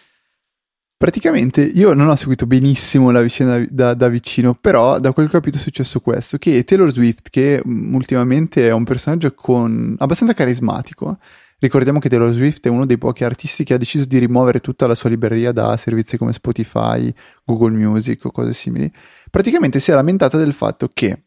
[0.99, 5.37] Praticamente io non ho seguito benissimo la vicenda da, da, vicino, però da quel che
[5.37, 9.95] ho capito è successo questo, che Taylor Swift, che mm, ultimamente è un personaggio con...
[9.97, 11.17] abbastanza carismatico,
[11.59, 14.87] ricordiamo che Taylor Swift è uno dei pochi artisti che ha deciso di rimuovere tutta
[14.87, 17.09] la sua libreria da servizi come Spotify,
[17.45, 18.91] Google Music o cose simili,
[19.29, 21.21] praticamente si è lamentata del fatto che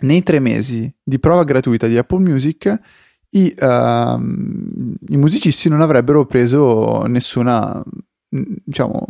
[0.00, 2.80] nei tre mesi di prova gratuita di Apple Music
[3.30, 4.20] i, uh,
[5.08, 7.82] i musicisti non avrebbero preso nessuna
[8.64, 9.06] diciamo,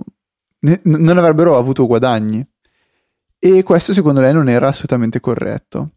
[0.61, 2.45] ne, non avrebbero avuto guadagni.
[3.39, 5.91] E questo secondo lei non era assolutamente corretto.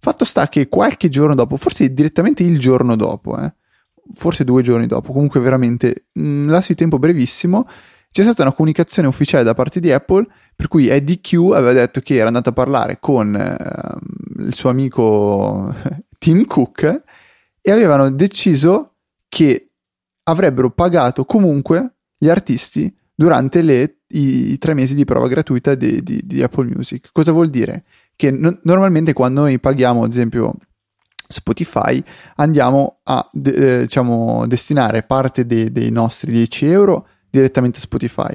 [0.00, 3.52] Fatto sta che qualche giorno dopo, forse direttamente il giorno dopo, eh,
[4.12, 7.68] forse due giorni dopo, comunque veramente un lasso di tempo brevissimo,
[8.18, 10.26] c'è stata una comunicazione ufficiale da parte di Apple
[10.56, 14.70] per cui Eddie Q aveva detto che era andato a parlare con eh, il suo
[14.70, 15.72] amico
[16.18, 17.02] Tim Cook
[17.60, 18.94] e avevano deciso
[19.28, 19.66] che
[20.24, 26.02] avrebbero pagato comunque gli artisti durante le, i, i, tre mesi di prova gratuita di,
[26.02, 27.10] di, di Apple Music.
[27.12, 27.84] Cosa vuol dire?
[28.16, 30.54] Che no, normalmente quando noi paghiamo, ad esempio,
[31.28, 32.02] Spotify,
[32.36, 38.34] andiamo a de, eh, diciamo, destinare parte de, dei nostri 10 euro direttamente Spotify.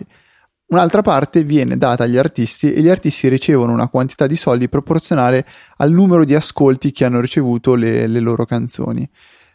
[0.68, 5.46] Un'altra parte viene data agli artisti e gli artisti ricevono una quantità di soldi proporzionale
[5.78, 9.08] al numero di ascolti che hanno ricevuto le, le loro canzoni.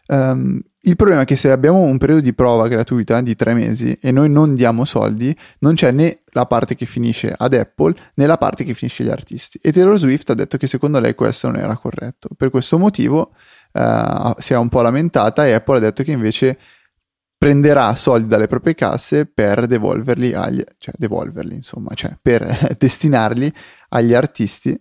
[0.09, 3.99] Um, il problema è che se abbiamo un periodo di prova gratuita di tre mesi
[4.01, 8.25] e noi non diamo soldi, non c'è né la parte che finisce ad Apple né
[8.25, 9.59] la parte che finisce agli artisti.
[9.61, 12.29] E Taylor Swift ha detto che secondo lei questo non era corretto.
[12.37, 13.33] Per questo motivo
[13.73, 16.59] uh, si è un po' lamentata e Apple ha detto che invece
[17.39, 23.53] prenderà soldi dalle proprie casse per devolverli agli, cioè devolverli, insomma, cioè per destinarli
[23.91, 24.79] agli artisti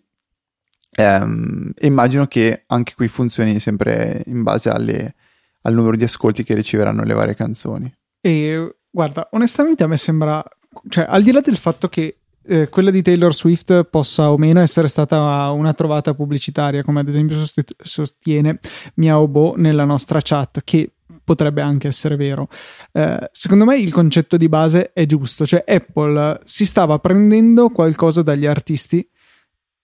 [1.00, 5.13] Um, immagino che anche qui funzioni sempre in base alle,
[5.62, 7.93] al numero di ascolti che riceveranno le varie canzoni.
[8.20, 10.43] E guarda, onestamente a me sembra,
[10.89, 14.60] cioè al di là del fatto che eh, quella di Taylor Swift possa o meno
[14.60, 17.38] essere stata una trovata pubblicitaria, come ad esempio
[17.78, 18.60] sostiene
[18.96, 20.93] Miaobo nella nostra chat, che
[21.28, 22.48] potrebbe anche essere vero.
[22.94, 28.22] Eh, secondo me il concetto di base è giusto, cioè Apple si stava prendendo qualcosa
[28.22, 29.06] dagli artisti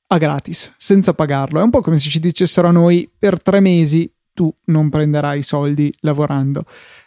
[0.07, 1.59] a gratis, senza pagarlo.
[1.59, 5.43] È un po' come se ci dicessero a noi per tre mesi tu non prenderai
[5.43, 6.63] soldi lavorando.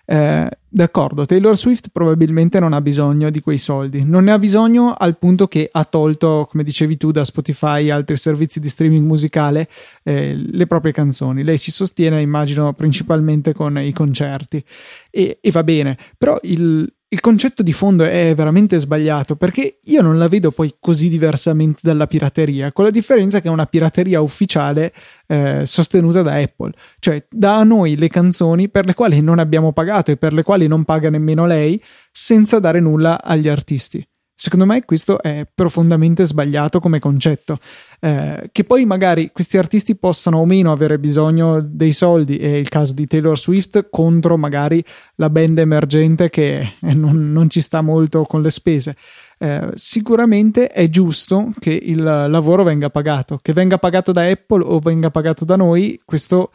[0.09, 4.95] Eh, d'accordo, Taylor Swift probabilmente non ha bisogno di quei soldi, non ne ha bisogno
[4.97, 9.05] al punto che ha tolto, come dicevi tu, da Spotify e altri servizi di streaming
[9.05, 9.69] musicale
[10.05, 11.43] eh, le proprie canzoni.
[11.43, 14.63] Lei si sostiene, immagino, principalmente con i concerti
[15.11, 20.03] e, e va bene, però il, il concetto di fondo è veramente sbagliato perché io
[20.03, 24.21] non la vedo poi così diversamente dalla pirateria, con la differenza che è una pirateria
[24.21, 24.93] ufficiale
[25.29, 29.73] eh, sostenuta da Apple, cioè dà a noi le canzoni per le quali non abbiamo
[29.73, 34.05] pagato e per le quali non paga nemmeno lei senza dare nulla agli artisti.
[34.39, 37.59] Secondo me questo è profondamente sbagliato come concetto.
[38.01, 42.69] Eh, che poi magari questi artisti possano o meno avere bisogno dei soldi, è il
[42.69, 48.25] caso di Taylor Swift contro magari la band emergente che non, non ci sta molto
[48.25, 48.95] con le spese.
[49.39, 54.79] Eh, sicuramente è giusto che il lavoro venga pagato, che venga pagato da Apple o
[54.81, 56.53] venga pagato da noi, questo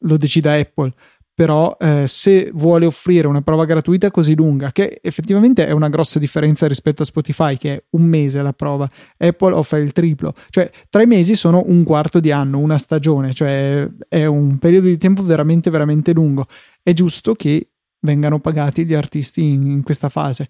[0.00, 0.92] lo decida Apple
[1.36, 6.18] però eh, se vuole offrire una prova gratuita così lunga, che effettivamente è una grossa
[6.18, 10.70] differenza rispetto a Spotify, che è un mese la prova, Apple offre il triplo, cioè
[10.88, 15.22] tre mesi sono un quarto di anno, una stagione, cioè è un periodo di tempo
[15.22, 16.46] veramente, veramente lungo.
[16.82, 17.68] È giusto che
[18.00, 20.48] vengano pagati gli artisti in, in questa fase.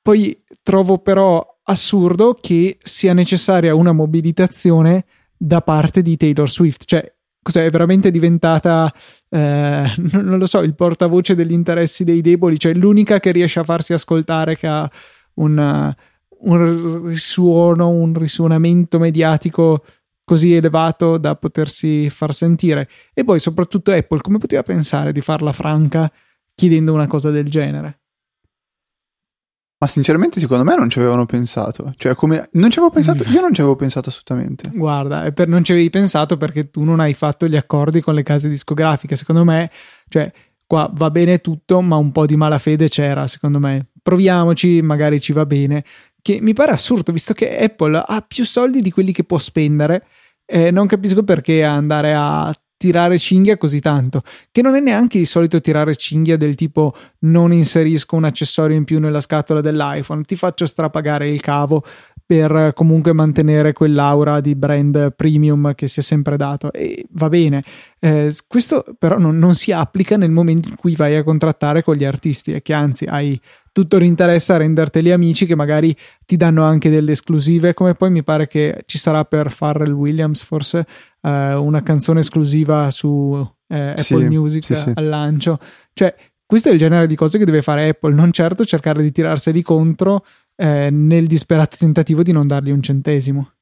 [0.00, 7.04] Poi trovo però assurdo che sia necessaria una mobilitazione da parte di Taylor Swift, cioè
[7.42, 8.92] cos'è, veramente diventata,
[9.28, 13.64] eh, non lo so, il portavoce degli interessi dei deboli, cioè l'unica che riesce a
[13.64, 14.90] farsi ascoltare, che ha
[15.34, 15.94] un,
[16.40, 19.84] un risuono, un risuonamento mediatico
[20.24, 22.88] così elevato da potersi far sentire.
[23.12, 26.10] E poi soprattutto Apple, come poteva pensare di farla franca
[26.54, 28.00] chiedendo una cosa del genere?
[29.82, 31.94] Ma sinceramente, secondo me non ci avevano pensato.
[31.96, 32.50] Cioè, come.
[32.52, 33.24] Non ci avevo pensato.
[33.30, 34.68] Io non ci avevo pensato assolutamente.
[34.74, 35.48] Guarda, per...
[35.48, 39.16] non ci avevi pensato perché tu non hai fatto gli accordi con le case discografiche.
[39.16, 39.70] Secondo me,
[40.08, 40.30] cioè,
[40.66, 43.86] qua va bene tutto, ma un po' di malafede c'era, secondo me.
[44.02, 45.82] Proviamoci, magari ci va bene.
[46.20, 50.04] Che mi pare assurdo, visto che Apple ha più soldi di quelli che può spendere.
[50.44, 55.26] Eh, non capisco perché andare a tirare cinghia così tanto, che non è neanche il
[55.26, 60.34] solito tirare cinghia del tipo non inserisco un accessorio in più nella scatola dell'iPhone, ti
[60.34, 61.84] faccio strapagare il cavo
[62.30, 67.60] per comunque mantenere quell'aura di brand premium che si è sempre dato e va bene.
[67.98, 71.96] Eh, questo però non, non, si applica nel momento in cui vai a contrattare con
[71.96, 73.38] gli artisti e che anzi hai
[73.72, 75.92] tutto l'interesse a renderteli amici che magari
[76.24, 80.40] ti danno anche delle esclusive come poi mi pare che ci sarà per Farrell Williams
[80.40, 80.86] forse
[81.22, 84.92] eh, una canzone esclusiva su eh, Apple sì, Music sì, sì.
[84.94, 85.58] al lancio
[85.94, 86.14] cioè
[86.46, 89.62] questo è il genere di cose che deve fare Apple non certo cercare di tirarseli
[89.62, 90.24] contro
[90.60, 93.52] eh, nel disperato tentativo di non dargli un centesimo.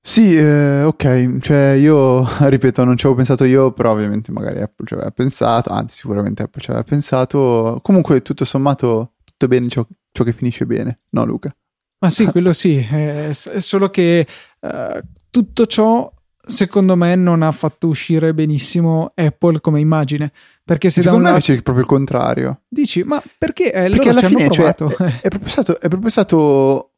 [0.00, 4.86] Sì, eh, ok, cioè io, ripeto, non ci avevo pensato io, però ovviamente magari Apple
[4.86, 7.80] ci aveva pensato, anzi sicuramente Apple ci aveva pensato.
[7.82, 11.54] Comunque tutto sommato tutto bene ciò, ciò che finisce bene, no Luca?
[11.98, 14.26] Ma sì, quello sì, è, è solo che
[14.60, 16.10] uh, tutto ciò
[16.48, 20.32] secondo me non ha fatto uscire benissimo Apple come immagine.
[20.66, 21.52] Perché se Secondo da me lato...
[21.52, 22.62] c'è proprio il contrario.
[22.66, 23.72] Dici, ma perché?
[23.72, 26.90] Eh, perché alla fine cioè, è, è, proprio stato, è proprio stato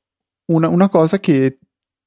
[0.47, 1.59] una, una cosa che,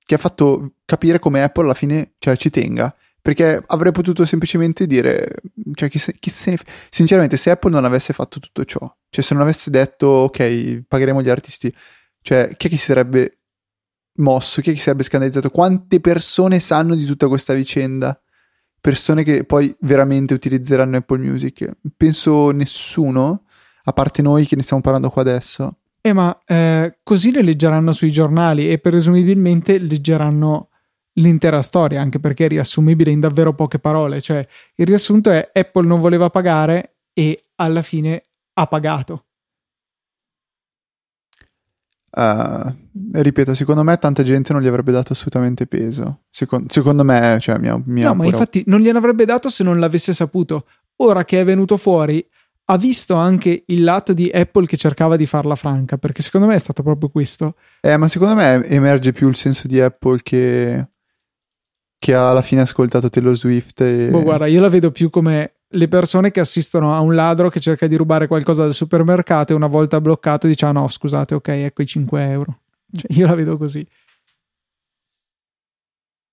[0.03, 2.91] che, ha fatto capire come Apple alla fine cioè, ci tenga.
[3.21, 5.35] Perché avrei potuto semplicemente dire,
[5.75, 6.57] cioè, chi se, chi se ne...
[6.89, 8.79] sinceramente, se Apple non avesse fatto tutto ciò,
[9.11, 11.71] cioè se non avesse detto, ok, pagheremo gli artisti,
[12.23, 13.37] cioè, chi è che si sarebbe
[14.13, 14.61] mosso?
[14.61, 15.51] Chi è che si sarebbe scandalizzato?
[15.51, 18.19] Quante persone sanno di tutta questa vicenda?
[18.81, 21.71] Persone che poi veramente utilizzeranno Apple Music?
[21.95, 23.43] Penso nessuno,
[23.83, 25.77] a parte noi che ne stiamo parlando qua adesso.
[26.01, 30.69] Eh, ma eh, così le leggeranno sui giornali e presumibilmente leggeranno
[31.13, 34.19] l'intera storia, anche perché è riassumibile in davvero poche parole.
[34.19, 39.25] Cioè, il riassunto è Apple non voleva pagare e alla fine ha pagato.
[42.13, 42.75] Uh,
[43.13, 46.23] ripeto, secondo me tanta gente non gli avrebbe dato assolutamente peso.
[46.29, 49.79] Secondo, secondo me, cioè, mia, mia no, ma infatti non gliene avrebbe dato se non
[49.79, 50.65] l'avesse saputo.
[50.97, 52.23] Ora che è venuto fuori,
[52.65, 56.55] ha visto anche il lato di Apple che cercava di farla franca, perché secondo me
[56.55, 57.55] è stato proprio questo.
[57.79, 60.87] Eh, ma secondo me emerge più il senso di Apple che,
[61.97, 63.81] che ha alla fine ascoltato Taylor Swift.
[63.81, 64.09] E...
[64.09, 67.59] Boh, guarda, io la vedo più come le persone che assistono a un ladro che
[67.59, 71.47] cerca di rubare qualcosa dal supermercato e una volta bloccato dice ah no scusate ok
[71.47, 72.59] ecco i 5 euro.
[72.91, 73.87] Cioè, io la vedo così.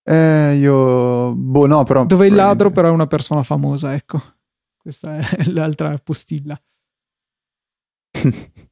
[0.03, 4.21] Eh io boh no però dove il ladro però è una persona famosa ecco.
[4.77, 6.61] Questa è l'altra postilla.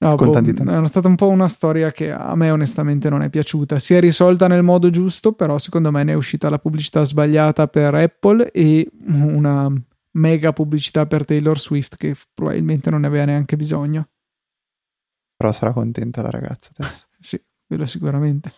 [0.00, 3.80] No, boh, è stata un po' una storia che a me onestamente non è piaciuta.
[3.80, 7.66] Si è risolta nel modo giusto, però secondo me ne è uscita la pubblicità sbagliata
[7.66, 9.68] per Apple e una
[10.18, 14.08] mega pubblicità per Taylor Swift che probabilmente non ne aveva neanche bisogno.
[15.36, 17.06] Però sarà contenta la ragazza adesso.
[17.18, 18.52] sì, quello sicuramente.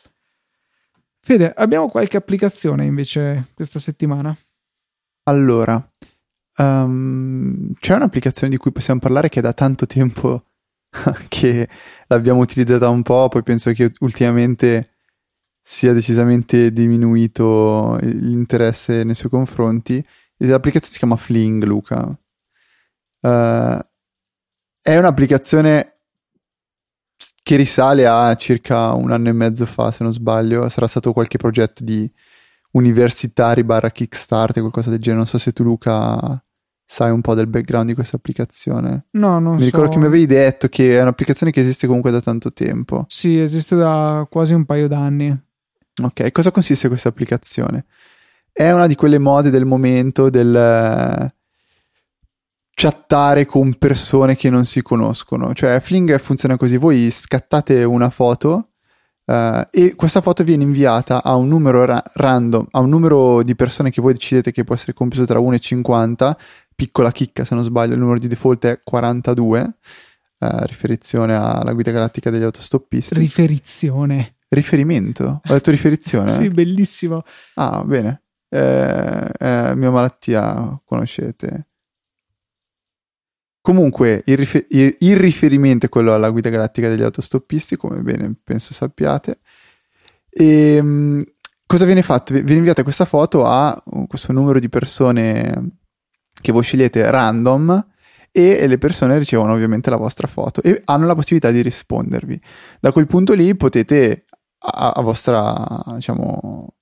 [1.22, 4.36] Fede, abbiamo qualche applicazione invece questa settimana?
[5.24, 5.90] Allora,
[6.56, 10.46] um, c'è un'applicazione di cui possiamo parlare che da tanto tempo
[11.28, 11.68] che
[12.06, 14.94] l'abbiamo utilizzata un po', poi penso che ultimamente
[15.62, 20.04] sia decisamente diminuito l'interesse nei suoi confronti.
[20.48, 22.18] L'applicazione si chiama Fling, Luca.
[23.20, 23.78] Uh,
[24.80, 25.96] è un'applicazione
[27.42, 30.68] che risale a circa un anno e mezzo fa, se non sbaglio.
[30.68, 32.10] Sarà stato qualche progetto di
[32.72, 35.18] universitari barra Kickstarter, qualcosa del genere.
[35.18, 36.42] Non so se tu, Luca,
[36.86, 39.06] sai un po' del background di questa applicazione?
[39.12, 39.64] No, non mi so.
[39.66, 43.04] ricordo che mi avevi detto che è un'applicazione che esiste comunque da tanto tempo.
[43.08, 45.38] Sì, esiste da quasi un paio d'anni.
[46.02, 47.84] Ok, cosa consiste questa applicazione?
[48.60, 51.34] È una di quelle mode del momento del eh,
[52.74, 55.54] chattare con persone che non si conoscono.
[55.54, 58.66] Cioè, Fling funziona così: voi scattate una foto
[59.30, 63.54] Uh, e questa foto viene inviata a un numero ra- random, a un numero di
[63.54, 66.38] persone che voi decidete che può essere compreso tra 1 e 50
[66.74, 69.74] piccola chicca se non sbaglio, il numero di default è 42,
[70.40, 73.14] eh, riferizione alla guida galattica degli autostoppisti.
[73.14, 74.34] Riferizione.
[74.48, 75.42] Riferimento?
[75.46, 76.28] Ho detto riferizione?
[76.28, 77.22] sì, bellissimo.
[77.54, 78.22] Ah, bene.
[78.52, 81.66] Eh, eh, mia malattia, conoscete.
[83.62, 88.72] Comunque, il, rifer- il, riferimento è quello alla guida galattica degli autostoppisti, come bene penso
[88.72, 89.40] sappiate.
[90.28, 91.22] E ehm,
[91.66, 92.32] cosa viene fatto?
[92.32, 95.78] Viene inviata questa foto a questo numero di persone
[96.40, 97.86] che voi scegliete random
[98.32, 102.40] e le persone ricevono ovviamente la vostra foto e hanno la possibilità di rispondervi.
[102.80, 104.24] Da quel punto lì potete
[104.58, 106.74] a, a vostra, diciamo,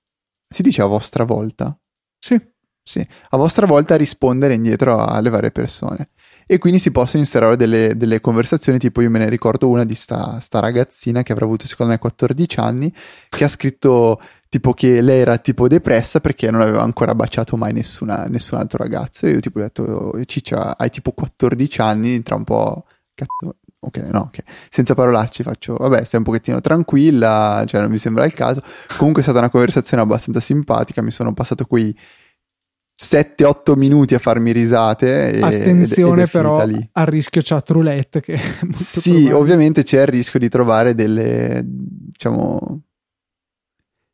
[0.49, 1.77] si dice a vostra volta?
[2.17, 2.39] Sì.
[2.81, 6.07] Sì, a vostra volta rispondere indietro alle varie persone.
[6.47, 9.93] E quindi si possono instaurare delle, delle conversazioni, tipo io me ne ricordo una di
[9.93, 12.91] sta, sta ragazzina che avrà avuto secondo me 14 anni,
[13.29, 14.19] che ha scritto
[14.49, 18.79] tipo che lei era tipo depressa perché non aveva ancora baciato mai nessuna, nessun altro
[18.79, 19.27] ragazzo.
[19.27, 23.97] E io tipo ho detto, Ciccia, hai tipo 14 anni, tra un po', cazzo, ok,
[24.11, 28.33] no, ok, senza parolacce faccio, vabbè, stai un pochettino tranquilla, cioè non mi sembra il
[28.33, 28.61] caso.
[28.97, 31.95] Comunque è stata una conversazione abbastanza simpatica, mi sono passato quei
[33.01, 35.31] 7-8 minuti a farmi risate.
[35.31, 36.89] E, Attenzione ed, ed però lì.
[36.93, 38.37] al rischio chat roulette che
[38.73, 39.33] Sì, probabile.
[39.33, 42.81] ovviamente c'è il rischio di trovare delle, diciamo,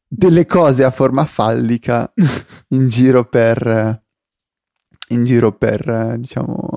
[0.07, 2.13] delle cose a forma fallica
[2.69, 4.03] in giro per,
[5.09, 6.69] in giro per, diciamo...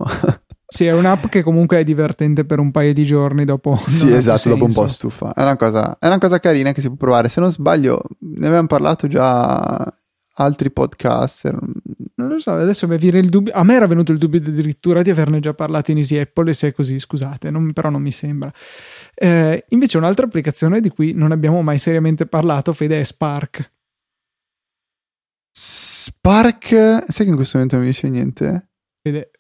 [0.71, 3.75] Sì, è un'app che comunque è divertente per un paio di giorni dopo.
[3.87, 5.33] sì, esatto, dopo un po' stufa.
[5.33, 7.31] È una, cosa, è una cosa carina che si può provare.
[7.31, 9.91] Se non sbaglio, ne avevamo parlato già
[10.35, 11.59] altri podcaster.
[12.17, 13.55] Non lo so, adesso mi viene il dubbio.
[13.55, 16.55] A me era venuto il dubbio addirittura di averne già parlato in Easy Apple, e
[16.55, 18.53] se è così, scusate, non, però non mi sembra.
[19.15, 23.73] Eh, invece, un'altra applicazione di cui non abbiamo mai seriamente parlato, Fede, è Spark.
[25.51, 26.69] Spark,
[27.09, 28.69] sai che in questo momento non mi dice niente?
[29.01, 29.31] Fede,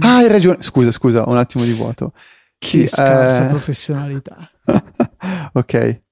[0.00, 0.62] Ah, hai ragione.
[0.62, 2.12] Scusa, scusa, un attimo di vuoto.
[2.58, 4.50] Che Sì, scarsa eh, professionalità.
[5.52, 6.02] ok.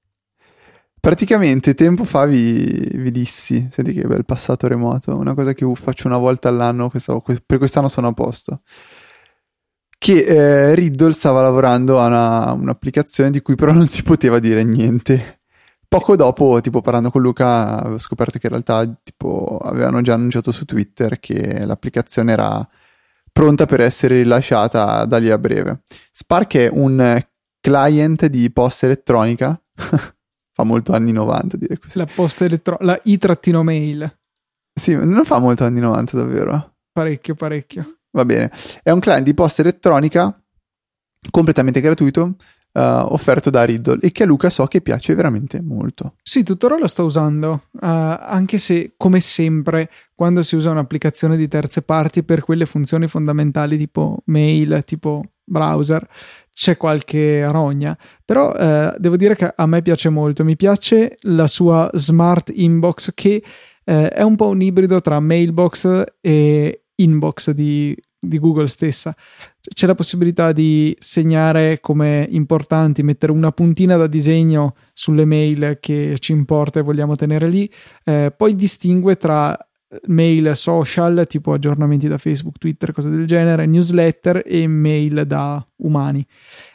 [0.99, 6.07] Praticamente tempo fa vi, vi dissi, senti che bel passato remoto, una cosa che faccio
[6.07, 8.61] una volta all'anno, questa- per quest'anno sono a posto.
[9.97, 14.63] Che eh, Riddle stava lavorando a una- un'applicazione di cui però non si poteva dire
[14.63, 15.39] niente.
[15.87, 20.51] Poco dopo, tipo parlando con Luca, avevo scoperto che in realtà tipo, avevano già annunciato
[20.51, 22.67] su Twitter che l'applicazione era
[23.33, 25.81] pronta per essere rilasciata da lì a breve.
[26.11, 27.21] Spark è un
[27.59, 29.59] client di posta elettronica,
[30.53, 31.97] fa molto anni 90 dire così.
[31.97, 34.17] La posta elettronica, la i-mail.
[34.73, 36.75] Sì, non fa molto anni 90 davvero.
[36.91, 37.97] Parecchio, parecchio.
[38.11, 38.51] Va bene.
[38.81, 40.39] È un client di posta elettronica
[41.31, 42.35] completamente gratuito,
[42.73, 46.15] eh, offerto da Riddle e che a Luca so che piace veramente molto.
[46.23, 51.47] Sì, tuttora lo sto usando, uh, anche se come sempre quando si usa un'applicazione di
[51.47, 56.07] terze parti per quelle funzioni fondamentali tipo mail, tipo browser,
[56.51, 57.97] c'è qualche rogna.
[58.25, 63.11] Però uh, devo dire che a me piace molto, mi piace la sua smart inbox
[63.13, 63.43] che
[63.85, 69.13] uh, è un po' un ibrido tra mailbox e inbox di, di Google stessa
[69.59, 76.15] c'è la possibilità di segnare come importanti, mettere una puntina da disegno sulle mail che
[76.19, 77.69] ci importa e vogliamo tenere lì,
[78.03, 79.57] eh, poi distingue tra
[80.07, 86.25] mail social tipo aggiornamenti da Facebook, Twitter, cose del genere, newsletter e mail da umani.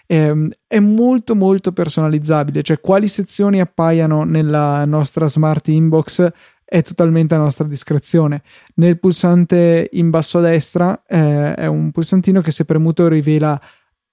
[0.07, 6.31] Eh, è molto molto personalizzabile, cioè quali sezioni appaiano nella nostra smart inbox
[6.71, 8.43] è totalmente a nostra discrezione.
[8.75, 13.59] Nel pulsante in basso a destra eh, è un pulsantino che se premuto rivela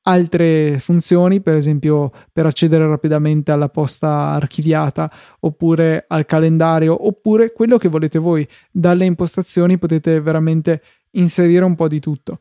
[0.03, 7.77] altre funzioni, per esempio per accedere rapidamente alla posta archiviata oppure al calendario oppure quello
[7.77, 8.47] che volete voi.
[8.71, 10.81] Dalle impostazioni potete veramente
[11.11, 12.39] inserire un po' di tutto.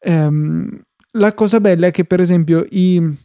[0.00, 0.82] Ehm,
[1.12, 3.16] la cosa bella è che per esempio i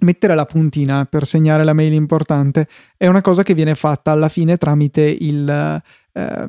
[0.00, 2.66] mettere la puntina per segnare la mail importante
[2.96, 5.82] è una cosa che viene fatta alla fine tramite il
[6.12, 6.46] eh,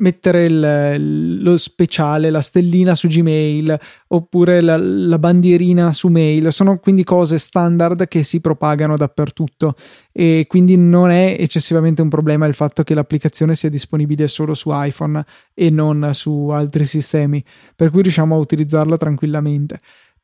[0.00, 3.78] mettere il, lo speciale, la stellina su Gmail
[4.08, 6.52] oppure la, la, bandierina su mail.
[6.52, 9.76] Sono quindi cose standard che si propagano dappertutto
[10.12, 14.70] e quindi non è eccessivamente un problema il fatto che l'applicazione sia disponibile solo su
[14.72, 15.24] iPhone
[15.54, 17.42] e non su altri sistemi,
[17.76, 19.78] per cui riusciamo a utilizzarla tranquillamente.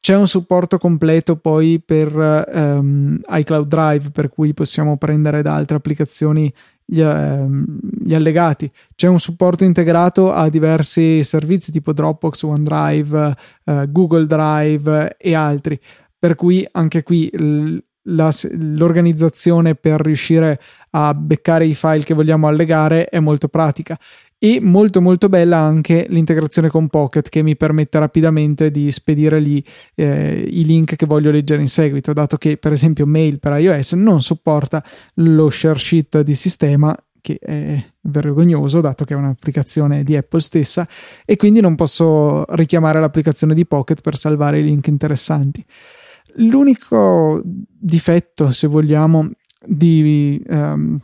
[0.07, 5.75] C'è un supporto completo poi per um, iCloud Drive, per cui possiamo prendere da altre
[5.75, 6.49] applicazioni
[6.85, 7.65] gli, um,
[7.99, 8.71] gli, allegati.
[8.95, 15.77] C'è un supporto integrato a diversi servizi tipo Dropbox, OneDrive, uh, Google Drive e altri.
[16.17, 22.47] Per cui anche qui l- la, l'organizzazione per riuscire a beccare i file che vogliamo
[22.47, 23.99] allegare è molto pratica
[24.39, 29.65] e molto molto bella anche l'integrazione con Pocket che mi permette rapidamente di spedire lì
[29.95, 33.93] eh, i link che voglio leggere in seguito dato che per esempio Mail per iOS
[33.93, 34.85] non supporta
[35.15, 36.95] lo share sheet di sistema
[37.27, 40.87] che è vergognoso dato che è un'applicazione di Apple stessa
[41.25, 45.65] e quindi non posso richiamare l'applicazione di Pocket per salvare i link interessanti.
[46.37, 49.31] L'unico difetto se vogliamo
[49.67, 51.01] di um,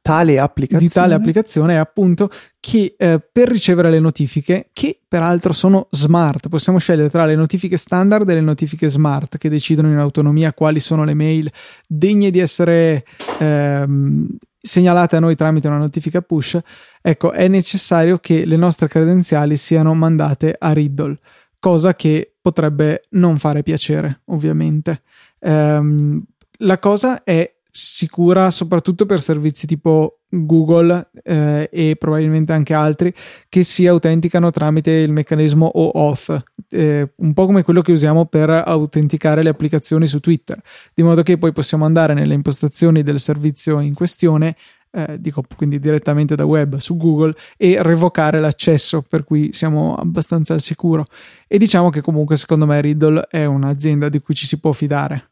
[0.00, 0.86] tale applicazione.
[0.86, 2.30] di tale applicazione è appunto
[2.60, 7.76] che eh, per ricevere le notifiche, che peraltro sono smart, possiamo scegliere tra le notifiche
[7.76, 11.50] standard e le notifiche smart che decidono in autonomia quali sono le mail
[11.86, 13.04] degne di essere
[13.38, 14.28] ehm,
[14.62, 16.58] segnalate a noi tramite una notifica push.
[17.00, 21.18] Ecco, è necessario che le nostre credenziali siano mandate a Riddle,
[21.58, 25.02] cosa che potrebbe non fare piacere, ovviamente.
[25.40, 26.22] Ehm,
[26.58, 33.12] la cosa è sicura soprattutto per servizi tipo Google eh, e probabilmente anche altri
[33.48, 38.50] che si autenticano tramite il meccanismo OAuth eh, un po' come quello che usiamo per
[38.50, 40.60] autenticare le applicazioni su Twitter,
[40.92, 44.54] di modo che poi possiamo andare nelle impostazioni del servizio in questione
[44.94, 50.52] eh, dico quindi direttamente da web su Google e revocare l'accesso, per cui siamo abbastanza
[50.52, 51.06] al sicuro.
[51.48, 55.31] E diciamo che comunque secondo me Riddle è un'azienda di cui ci si può fidare.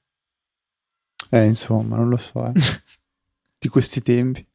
[1.31, 2.45] Eh, insomma, non lo so.
[2.47, 2.53] Eh.
[3.59, 4.47] di questi tempi.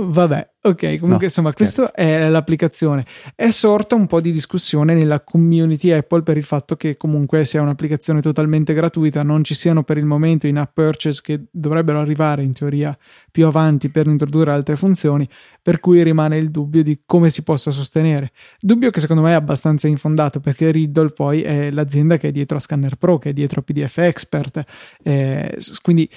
[0.00, 3.04] Vabbè, ok, comunque no, insomma, questa è l'applicazione.
[3.34, 7.62] È sorta un po' di discussione nella community Apple per il fatto che comunque sia
[7.62, 12.44] un'applicazione totalmente gratuita, non ci siano per il momento in app purchase che dovrebbero arrivare
[12.44, 12.96] in teoria
[13.32, 15.28] più avanti per introdurre altre funzioni,
[15.60, 18.30] per cui rimane il dubbio di come si possa sostenere.
[18.60, 22.56] Dubbio che secondo me è abbastanza infondato perché Riddle poi è l'azienda che è dietro
[22.56, 24.64] a Scanner Pro, che è dietro a PDF Expert,
[25.02, 26.08] eh, quindi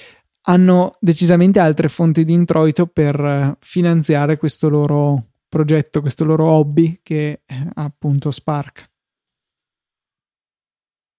[0.43, 6.99] hanno decisamente altre fonti di introito per eh, finanziare questo loro progetto, questo loro hobby
[7.03, 8.89] che è appunto Spark.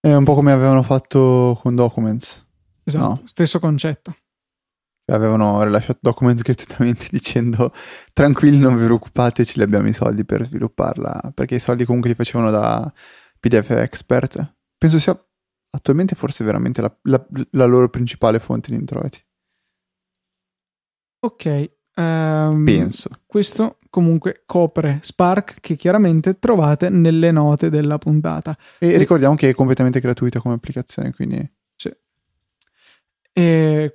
[0.00, 2.44] È un po' come avevano fatto con Documents.
[2.84, 3.22] Esatto, no?
[3.26, 4.16] stesso concetto.
[5.04, 7.72] Cioè, avevano rilasciato Documents gratuitamente dicendo
[8.12, 12.10] tranquilli, non vi preoccupate, ce li abbiamo i soldi per svilupparla, perché i soldi comunque
[12.10, 12.92] li facevano da
[13.38, 14.54] PDF Expert.
[14.76, 15.16] Penso sia
[15.74, 19.20] attualmente forse veramente la, la, la loro principale fonte di introiti.
[21.20, 21.66] Ok.
[21.94, 23.08] Um, Penso.
[23.26, 28.56] Questo comunque copre Spark che chiaramente trovate nelle note della puntata.
[28.78, 31.50] E, e ricordiamo che è completamente gratuita come applicazione, quindi...
[31.74, 31.94] Sì.
[33.32, 33.92] E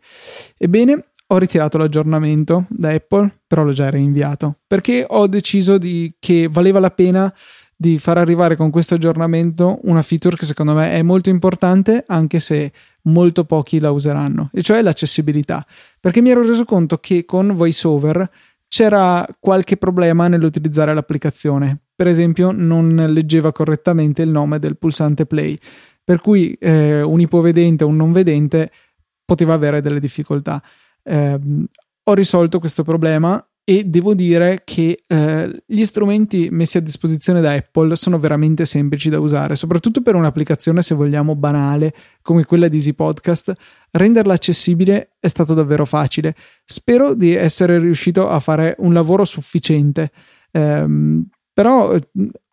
[0.58, 6.50] Ebbene, ho ritirato l'aggiornamento da Apple, però l'ho già reinviato perché ho deciso di, che
[6.50, 7.34] valeva la pena
[7.82, 12.40] di far arrivare con questo aggiornamento una feature che secondo me è molto importante anche
[12.40, 12.72] se
[13.04, 15.66] molto pochi la useranno, e cioè l'accessibilità.
[16.00, 18.30] Perché mi ero reso conto che con VoiceOver
[18.74, 21.78] c'era qualche problema nell'utilizzare l'applicazione.
[21.94, 25.60] Per esempio, non leggeva correttamente il nome del pulsante play,
[26.02, 28.72] per cui eh, un ipovedente o un non vedente
[29.26, 30.64] poteva avere delle difficoltà.
[31.04, 31.38] Eh,
[32.04, 37.54] ho risolto questo problema e devo dire che eh, gli strumenti messi a disposizione da
[37.54, 42.78] Apple sono veramente semplici da usare, soprattutto per un'applicazione se vogliamo banale come quella di
[42.78, 43.54] Easy Podcast.
[43.92, 46.36] Renderla accessibile è stato davvero facile.
[46.66, 50.12] Spero di essere riuscito a fare un lavoro sufficiente.
[50.52, 51.96] Um, però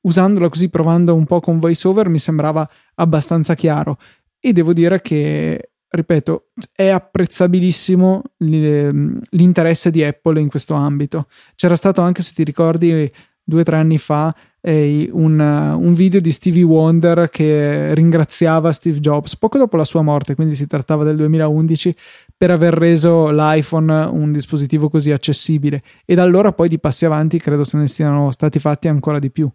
[0.03, 3.97] usandola così, provando un po' con VoiceOver, mi sembrava abbastanza chiaro
[4.41, 11.27] e devo dire che ripeto, è apprezzabilissimo l'interesse di Apple in questo ambito.
[11.55, 13.11] C'era stato anche, se ti ricordi,
[13.43, 19.37] due o tre anni fa un, un, video di Stevie Wonder che ringraziava Steve Jobs
[19.37, 21.95] poco dopo la sua morte, quindi si trattava del 2011,
[22.37, 25.83] per aver reso l'iPhone un dispositivo così accessibile.
[26.05, 29.31] E da allora poi di passi avanti credo se ne siano stati fatti ancora di
[29.31, 29.49] più.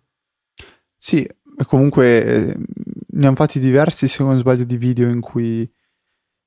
[0.98, 1.28] Sì,
[1.66, 2.58] comunque eh,
[3.08, 5.70] ne hanno fatti diversi, se non sbaglio, di video in cui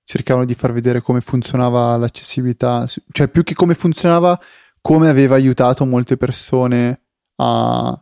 [0.06, 4.40] cercavano di far vedere come funzionava l'accessibilità, cioè più che come funzionava,
[4.80, 7.00] come aveva aiutato molte persone
[7.36, 8.00] a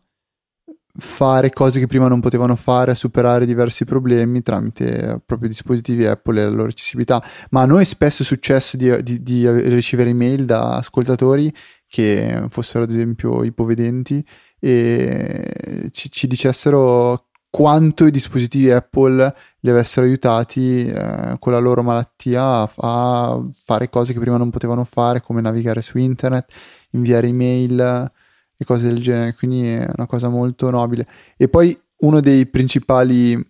[0.96, 6.40] fare cose che prima non potevano fare, a superare diversi problemi tramite proprio dispositivi Apple
[6.40, 7.24] e la loro accessibilità.
[7.50, 11.52] Ma a noi spesso è successo di, di, di ricevere email da ascoltatori
[11.88, 14.24] che fossero ad esempio ipovedenti
[14.60, 21.84] e ci, ci dicessero quanto i dispositivi Apple li avessero aiutati eh, con la loro
[21.84, 26.52] malattia a, a, fare cose che prima non potevano fare, come navigare su internet,
[26.90, 28.10] inviare email
[28.56, 29.34] e cose del genere.
[29.34, 31.06] Quindi è una cosa molto nobile.
[31.36, 33.40] E poi uno dei principali,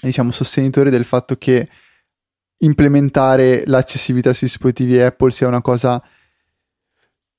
[0.00, 1.68] diciamo, sostenitori del fatto che
[2.58, 6.00] implementare l'accessibilità sui dispositivi Apple sia una cosa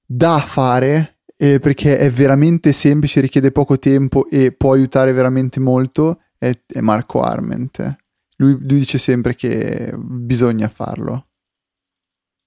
[0.05, 6.21] da fare eh, perché è veramente semplice, richiede poco tempo e può aiutare veramente molto,
[6.37, 7.97] è, è Marco Arment.
[8.35, 11.29] Lui, lui, dice sempre che bisogna farlo.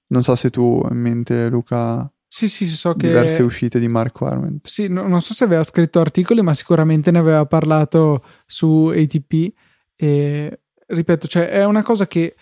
[0.06, 2.08] Non so se tu hai in mente, Luca.
[2.24, 3.08] Sì, sì, so che...
[3.08, 4.64] Diverse uscite di Mark Warment.
[4.64, 9.52] Sì, no, non so se aveva scritto articoli, ma sicuramente ne aveva parlato su ATP.
[9.96, 12.36] E ripeto, cioè è una cosa che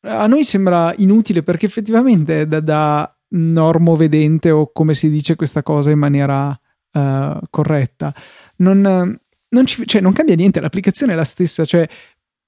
[0.00, 5.90] a noi sembra inutile perché effettivamente da, da normovedente o come si dice questa cosa
[5.90, 8.14] in maniera uh, corretta,
[8.56, 9.18] non,
[9.48, 11.88] non, ci, cioè, non cambia niente, l'applicazione è la stessa, cioè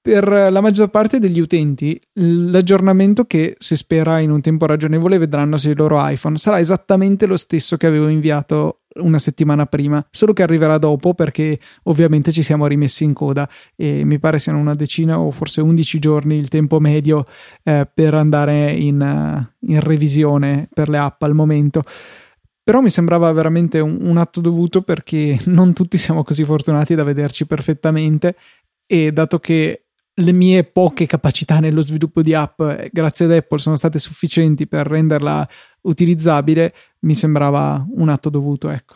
[0.01, 5.57] per la maggior parte degli utenti l'aggiornamento che si spera in un tempo ragionevole vedranno
[5.57, 10.43] sui loro iPhone sarà esattamente lo stesso che avevo inviato una settimana prima, solo che
[10.43, 15.19] arriverà dopo perché ovviamente ci siamo rimessi in coda e mi pare siano una decina
[15.19, 17.25] o forse 11 giorni il tempo medio
[17.63, 21.83] eh, per andare in, uh, in, revisione per le app al momento.
[22.63, 27.03] Però mi sembrava veramente un, un atto dovuto perché non tutti siamo così fortunati da
[27.03, 28.35] vederci perfettamente
[28.85, 33.59] e dato che le mie poche capacità nello sviluppo di app, eh, grazie ad Apple,
[33.59, 35.47] sono state sufficienti per renderla
[35.81, 38.95] utilizzabile, mi sembrava un atto dovuto, ecco.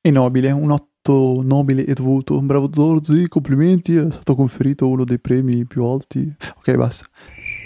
[0.00, 2.40] E nobile, un atto nobile e dovuto.
[2.40, 6.32] Bravo Zorzi, complimenti, è stato conferito uno dei premi più alti.
[6.56, 7.06] Ok, basta.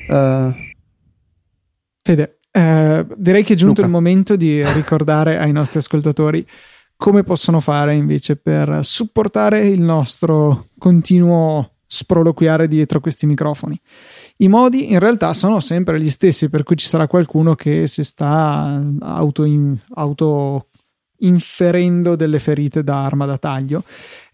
[0.09, 0.55] Uh...
[2.03, 3.87] Fede, eh, direi che è giunto Luca.
[3.87, 6.47] il momento di ricordare ai nostri ascoltatori
[6.97, 13.81] come possono fare invece per supportare il nostro continuo sproloquiare dietro questi microfoni.
[14.39, 18.03] I modi in realtà sono sempre gli stessi, per cui ci sarà qualcuno che si
[18.03, 20.69] sta auto, in, auto
[21.19, 23.85] inferendo delle ferite da arma da taglio.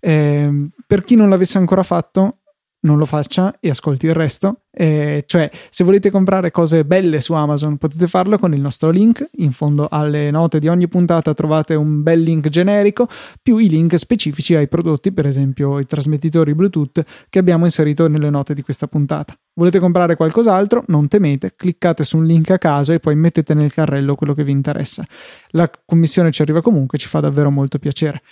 [0.00, 2.38] Eh, per chi non l'avesse ancora fatto,
[2.82, 4.62] non lo faccia e ascolti il resto.
[4.74, 9.28] Eh, cioè, se volete comprare cose belle su Amazon, potete farlo con il nostro link.
[9.38, 13.08] In fondo alle note di ogni puntata trovate un bel link generico,
[13.40, 18.30] più i link specifici ai prodotti, per esempio i trasmettitori Bluetooth che abbiamo inserito nelle
[18.30, 19.34] note di questa puntata.
[19.54, 20.84] Volete comprare qualcos'altro?
[20.86, 24.44] Non temete, cliccate su un link a caso e poi mettete nel carrello quello che
[24.44, 25.04] vi interessa.
[25.50, 28.22] La commissione ci arriva comunque, ci fa davvero molto piacere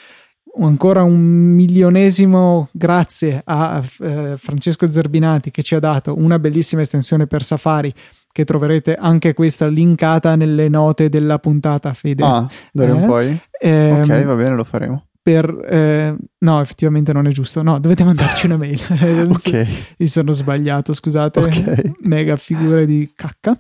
[0.59, 7.27] ancora un milionesimo grazie a eh, Francesco Zerbinati che ci ha dato una bellissima estensione
[7.27, 7.93] per Safari
[8.33, 12.25] che troverete anche questa linkata nelle note della puntata Fede.
[12.25, 13.07] Ah, d'ora in eh?
[13.07, 13.41] poi?
[13.61, 15.05] Eh, ok, va bene, lo faremo.
[15.23, 17.63] Per, eh, no, effettivamente non è giusto.
[17.63, 18.81] No, dovete mandarci una mail.
[19.29, 19.67] ok.
[19.99, 21.41] Mi sono sbagliato, scusate.
[21.41, 21.93] Okay.
[22.05, 23.57] Mega figure di cacca.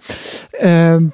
[0.58, 1.08] Eh,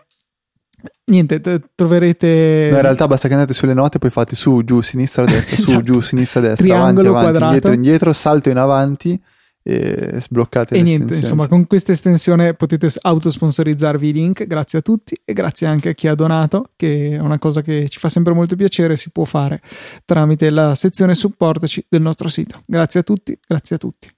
[1.07, 1.41] niente,
[1.74, 2.68] troverete.
[2.70, 5.72] No, in realtà basta che andate sulle note, poi fate su, giù, sinistra, destra, esatto.
[5.72, 9.20] su, giù, sinistra, destra, Triangolo avanti, avanti, indietro, indietro, salto in avanti
[9.68, 15.18] e sbloccate e niente insomma con questa estensione potete autosponsorizzarvi i link grazie a tutti
[15.24, 18.32] e grazie anche a chi ha donato che è una cosa che ci fa sempre
[18.32, 19.61] molto piacere si può fare
[20.05, 24.09] tramite la sezione supportaci del nostro sito grazie a tutti grazie a tutti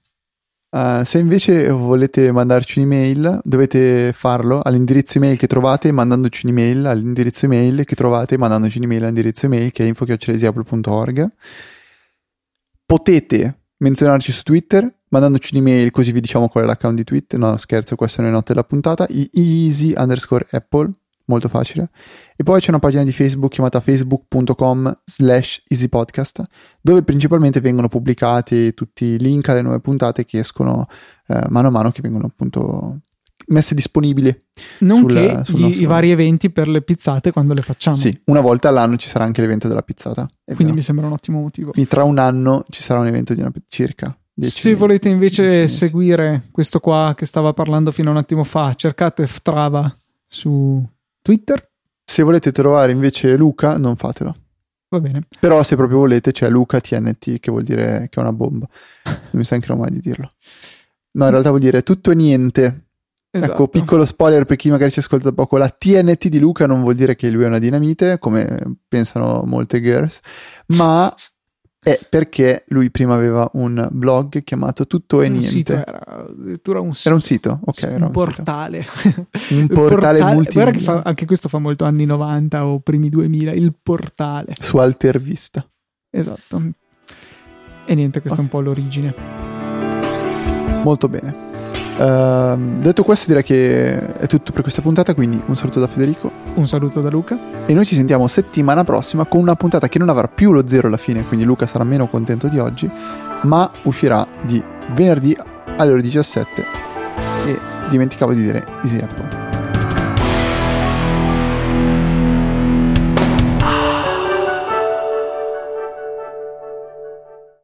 [0.71, 7.45] Uh, se invece volete mandarci un'email, dovete farlo all'indirizzo email che trovate mandandoci un'email all'indirizzo
[7.45, 11.31] email che trovate mandandoci un'email all'indirizzo email che è info.org.
[12.85, 17.39] Potete menzionarci su Twitter mandandoci un'email così vi diciamo qual è l'account di Twitter.
[17.39, 19.07] No, scherzo, questa è notte della puntata.
[19.33, 20.93] Easy underscore Apple
[21.29, 21.89] molto facile.
[22.35, 26.41] E poi c'è una pagina di Facebook chiamata facebook.com slash easypodcast,
[26.81, 30.87] dove principalmente vengono pubblicati tutti i link alle nuove puntate che escono
[31.27, 33.01] eh, mano a mano, che vengono appunto
[33.47, 34.35] messe disponibili.
[34.79, 35.81] Nonché sul, sul nostro...
[35.81, 37.95] i vari eventi per le pizzate quando le facciamo.
[37.95, 40.27] Sì, una volta all'anno ci sarà anche l'evento della pizzata.
[40.43, 40.75] Quindi vero.
[40.75, 41.71] mi sembra un ottimo motivo.
[41.71, 44.15] Quindi tra un anno ci sarà un evento di una circa.
[44.41, 49.27] Se volete invece seguire questo qua che stava parlando fino a un attimo fa, cercate
[49.27, 49.93] Ftrava
[50.25, 50.81] su
[51.29, 51.69] Twitter.
[52.03, 54.35] Se volete trovare invece Luca, non fatelo.
[54.89, 55.27] Va bene.
[55.39, 58.67] Però se proprio volete c'è Luca TNT, che vuol dire che è una bomba.
[59.03, 60.27] Non mi stancherò mai di dirlo.
[61.11, 62.63] No, in realtà vuol dire tutto e niente.
[62.63, 62.87] Ecco,
[63.37, 63.51] esatto.
[63.51, 66.81] Ecco, piccolo spoiler per chi magari ci ascolta da poco, la TNT di Luca non
[66.81, 70.19] vuol dire che lui è una dinamite, come pensano molte girls,
[70.69, 71.13] ma
[71.81, 75.47] è perché lui prima aveva un blog chiamato Tutto e un Niente.
[75.49, 77.07] Sito, era addirittura un sito.
[77.07, 77.93] Era un sito, ok.
[77.95, 78.85] Un, un portale.
[79.51, 83.53] un portale, portale Guarda che fa, anche questo fa molto anni 90 o primi 2000,
[83.53, 84.55] il portale.
[84.59, 85.65] Su Altervista.
[86.09, 86.61] Esatto.
[87.85, 88.49] E niente, questa okay.
[88.49, 89.13] è un po' l'origine.
[90.83, 91.48] Molto bene.
[91.99, 95.13] Uh, detto questo, direi che è tutto per questa puntata.
[95.13, 96.31] Quindi un saluto da Federico.
[96.53, 97.37] Un saluto da Luca.
[97.65, 100.87] E noi ci sentiamo settimana prossima con una puntata che non avrà più lo zero
[100.87, 101.23] alla fine.
[101.23, 102.89] Quindi Luca sarà meno contento di oggi.
[103.41, 105.37] Ma uscirà di venerdì
[105.77, 106.65] alle ore 17.
[107.45, 109.38] E dimenticavo di dire Easy Apple.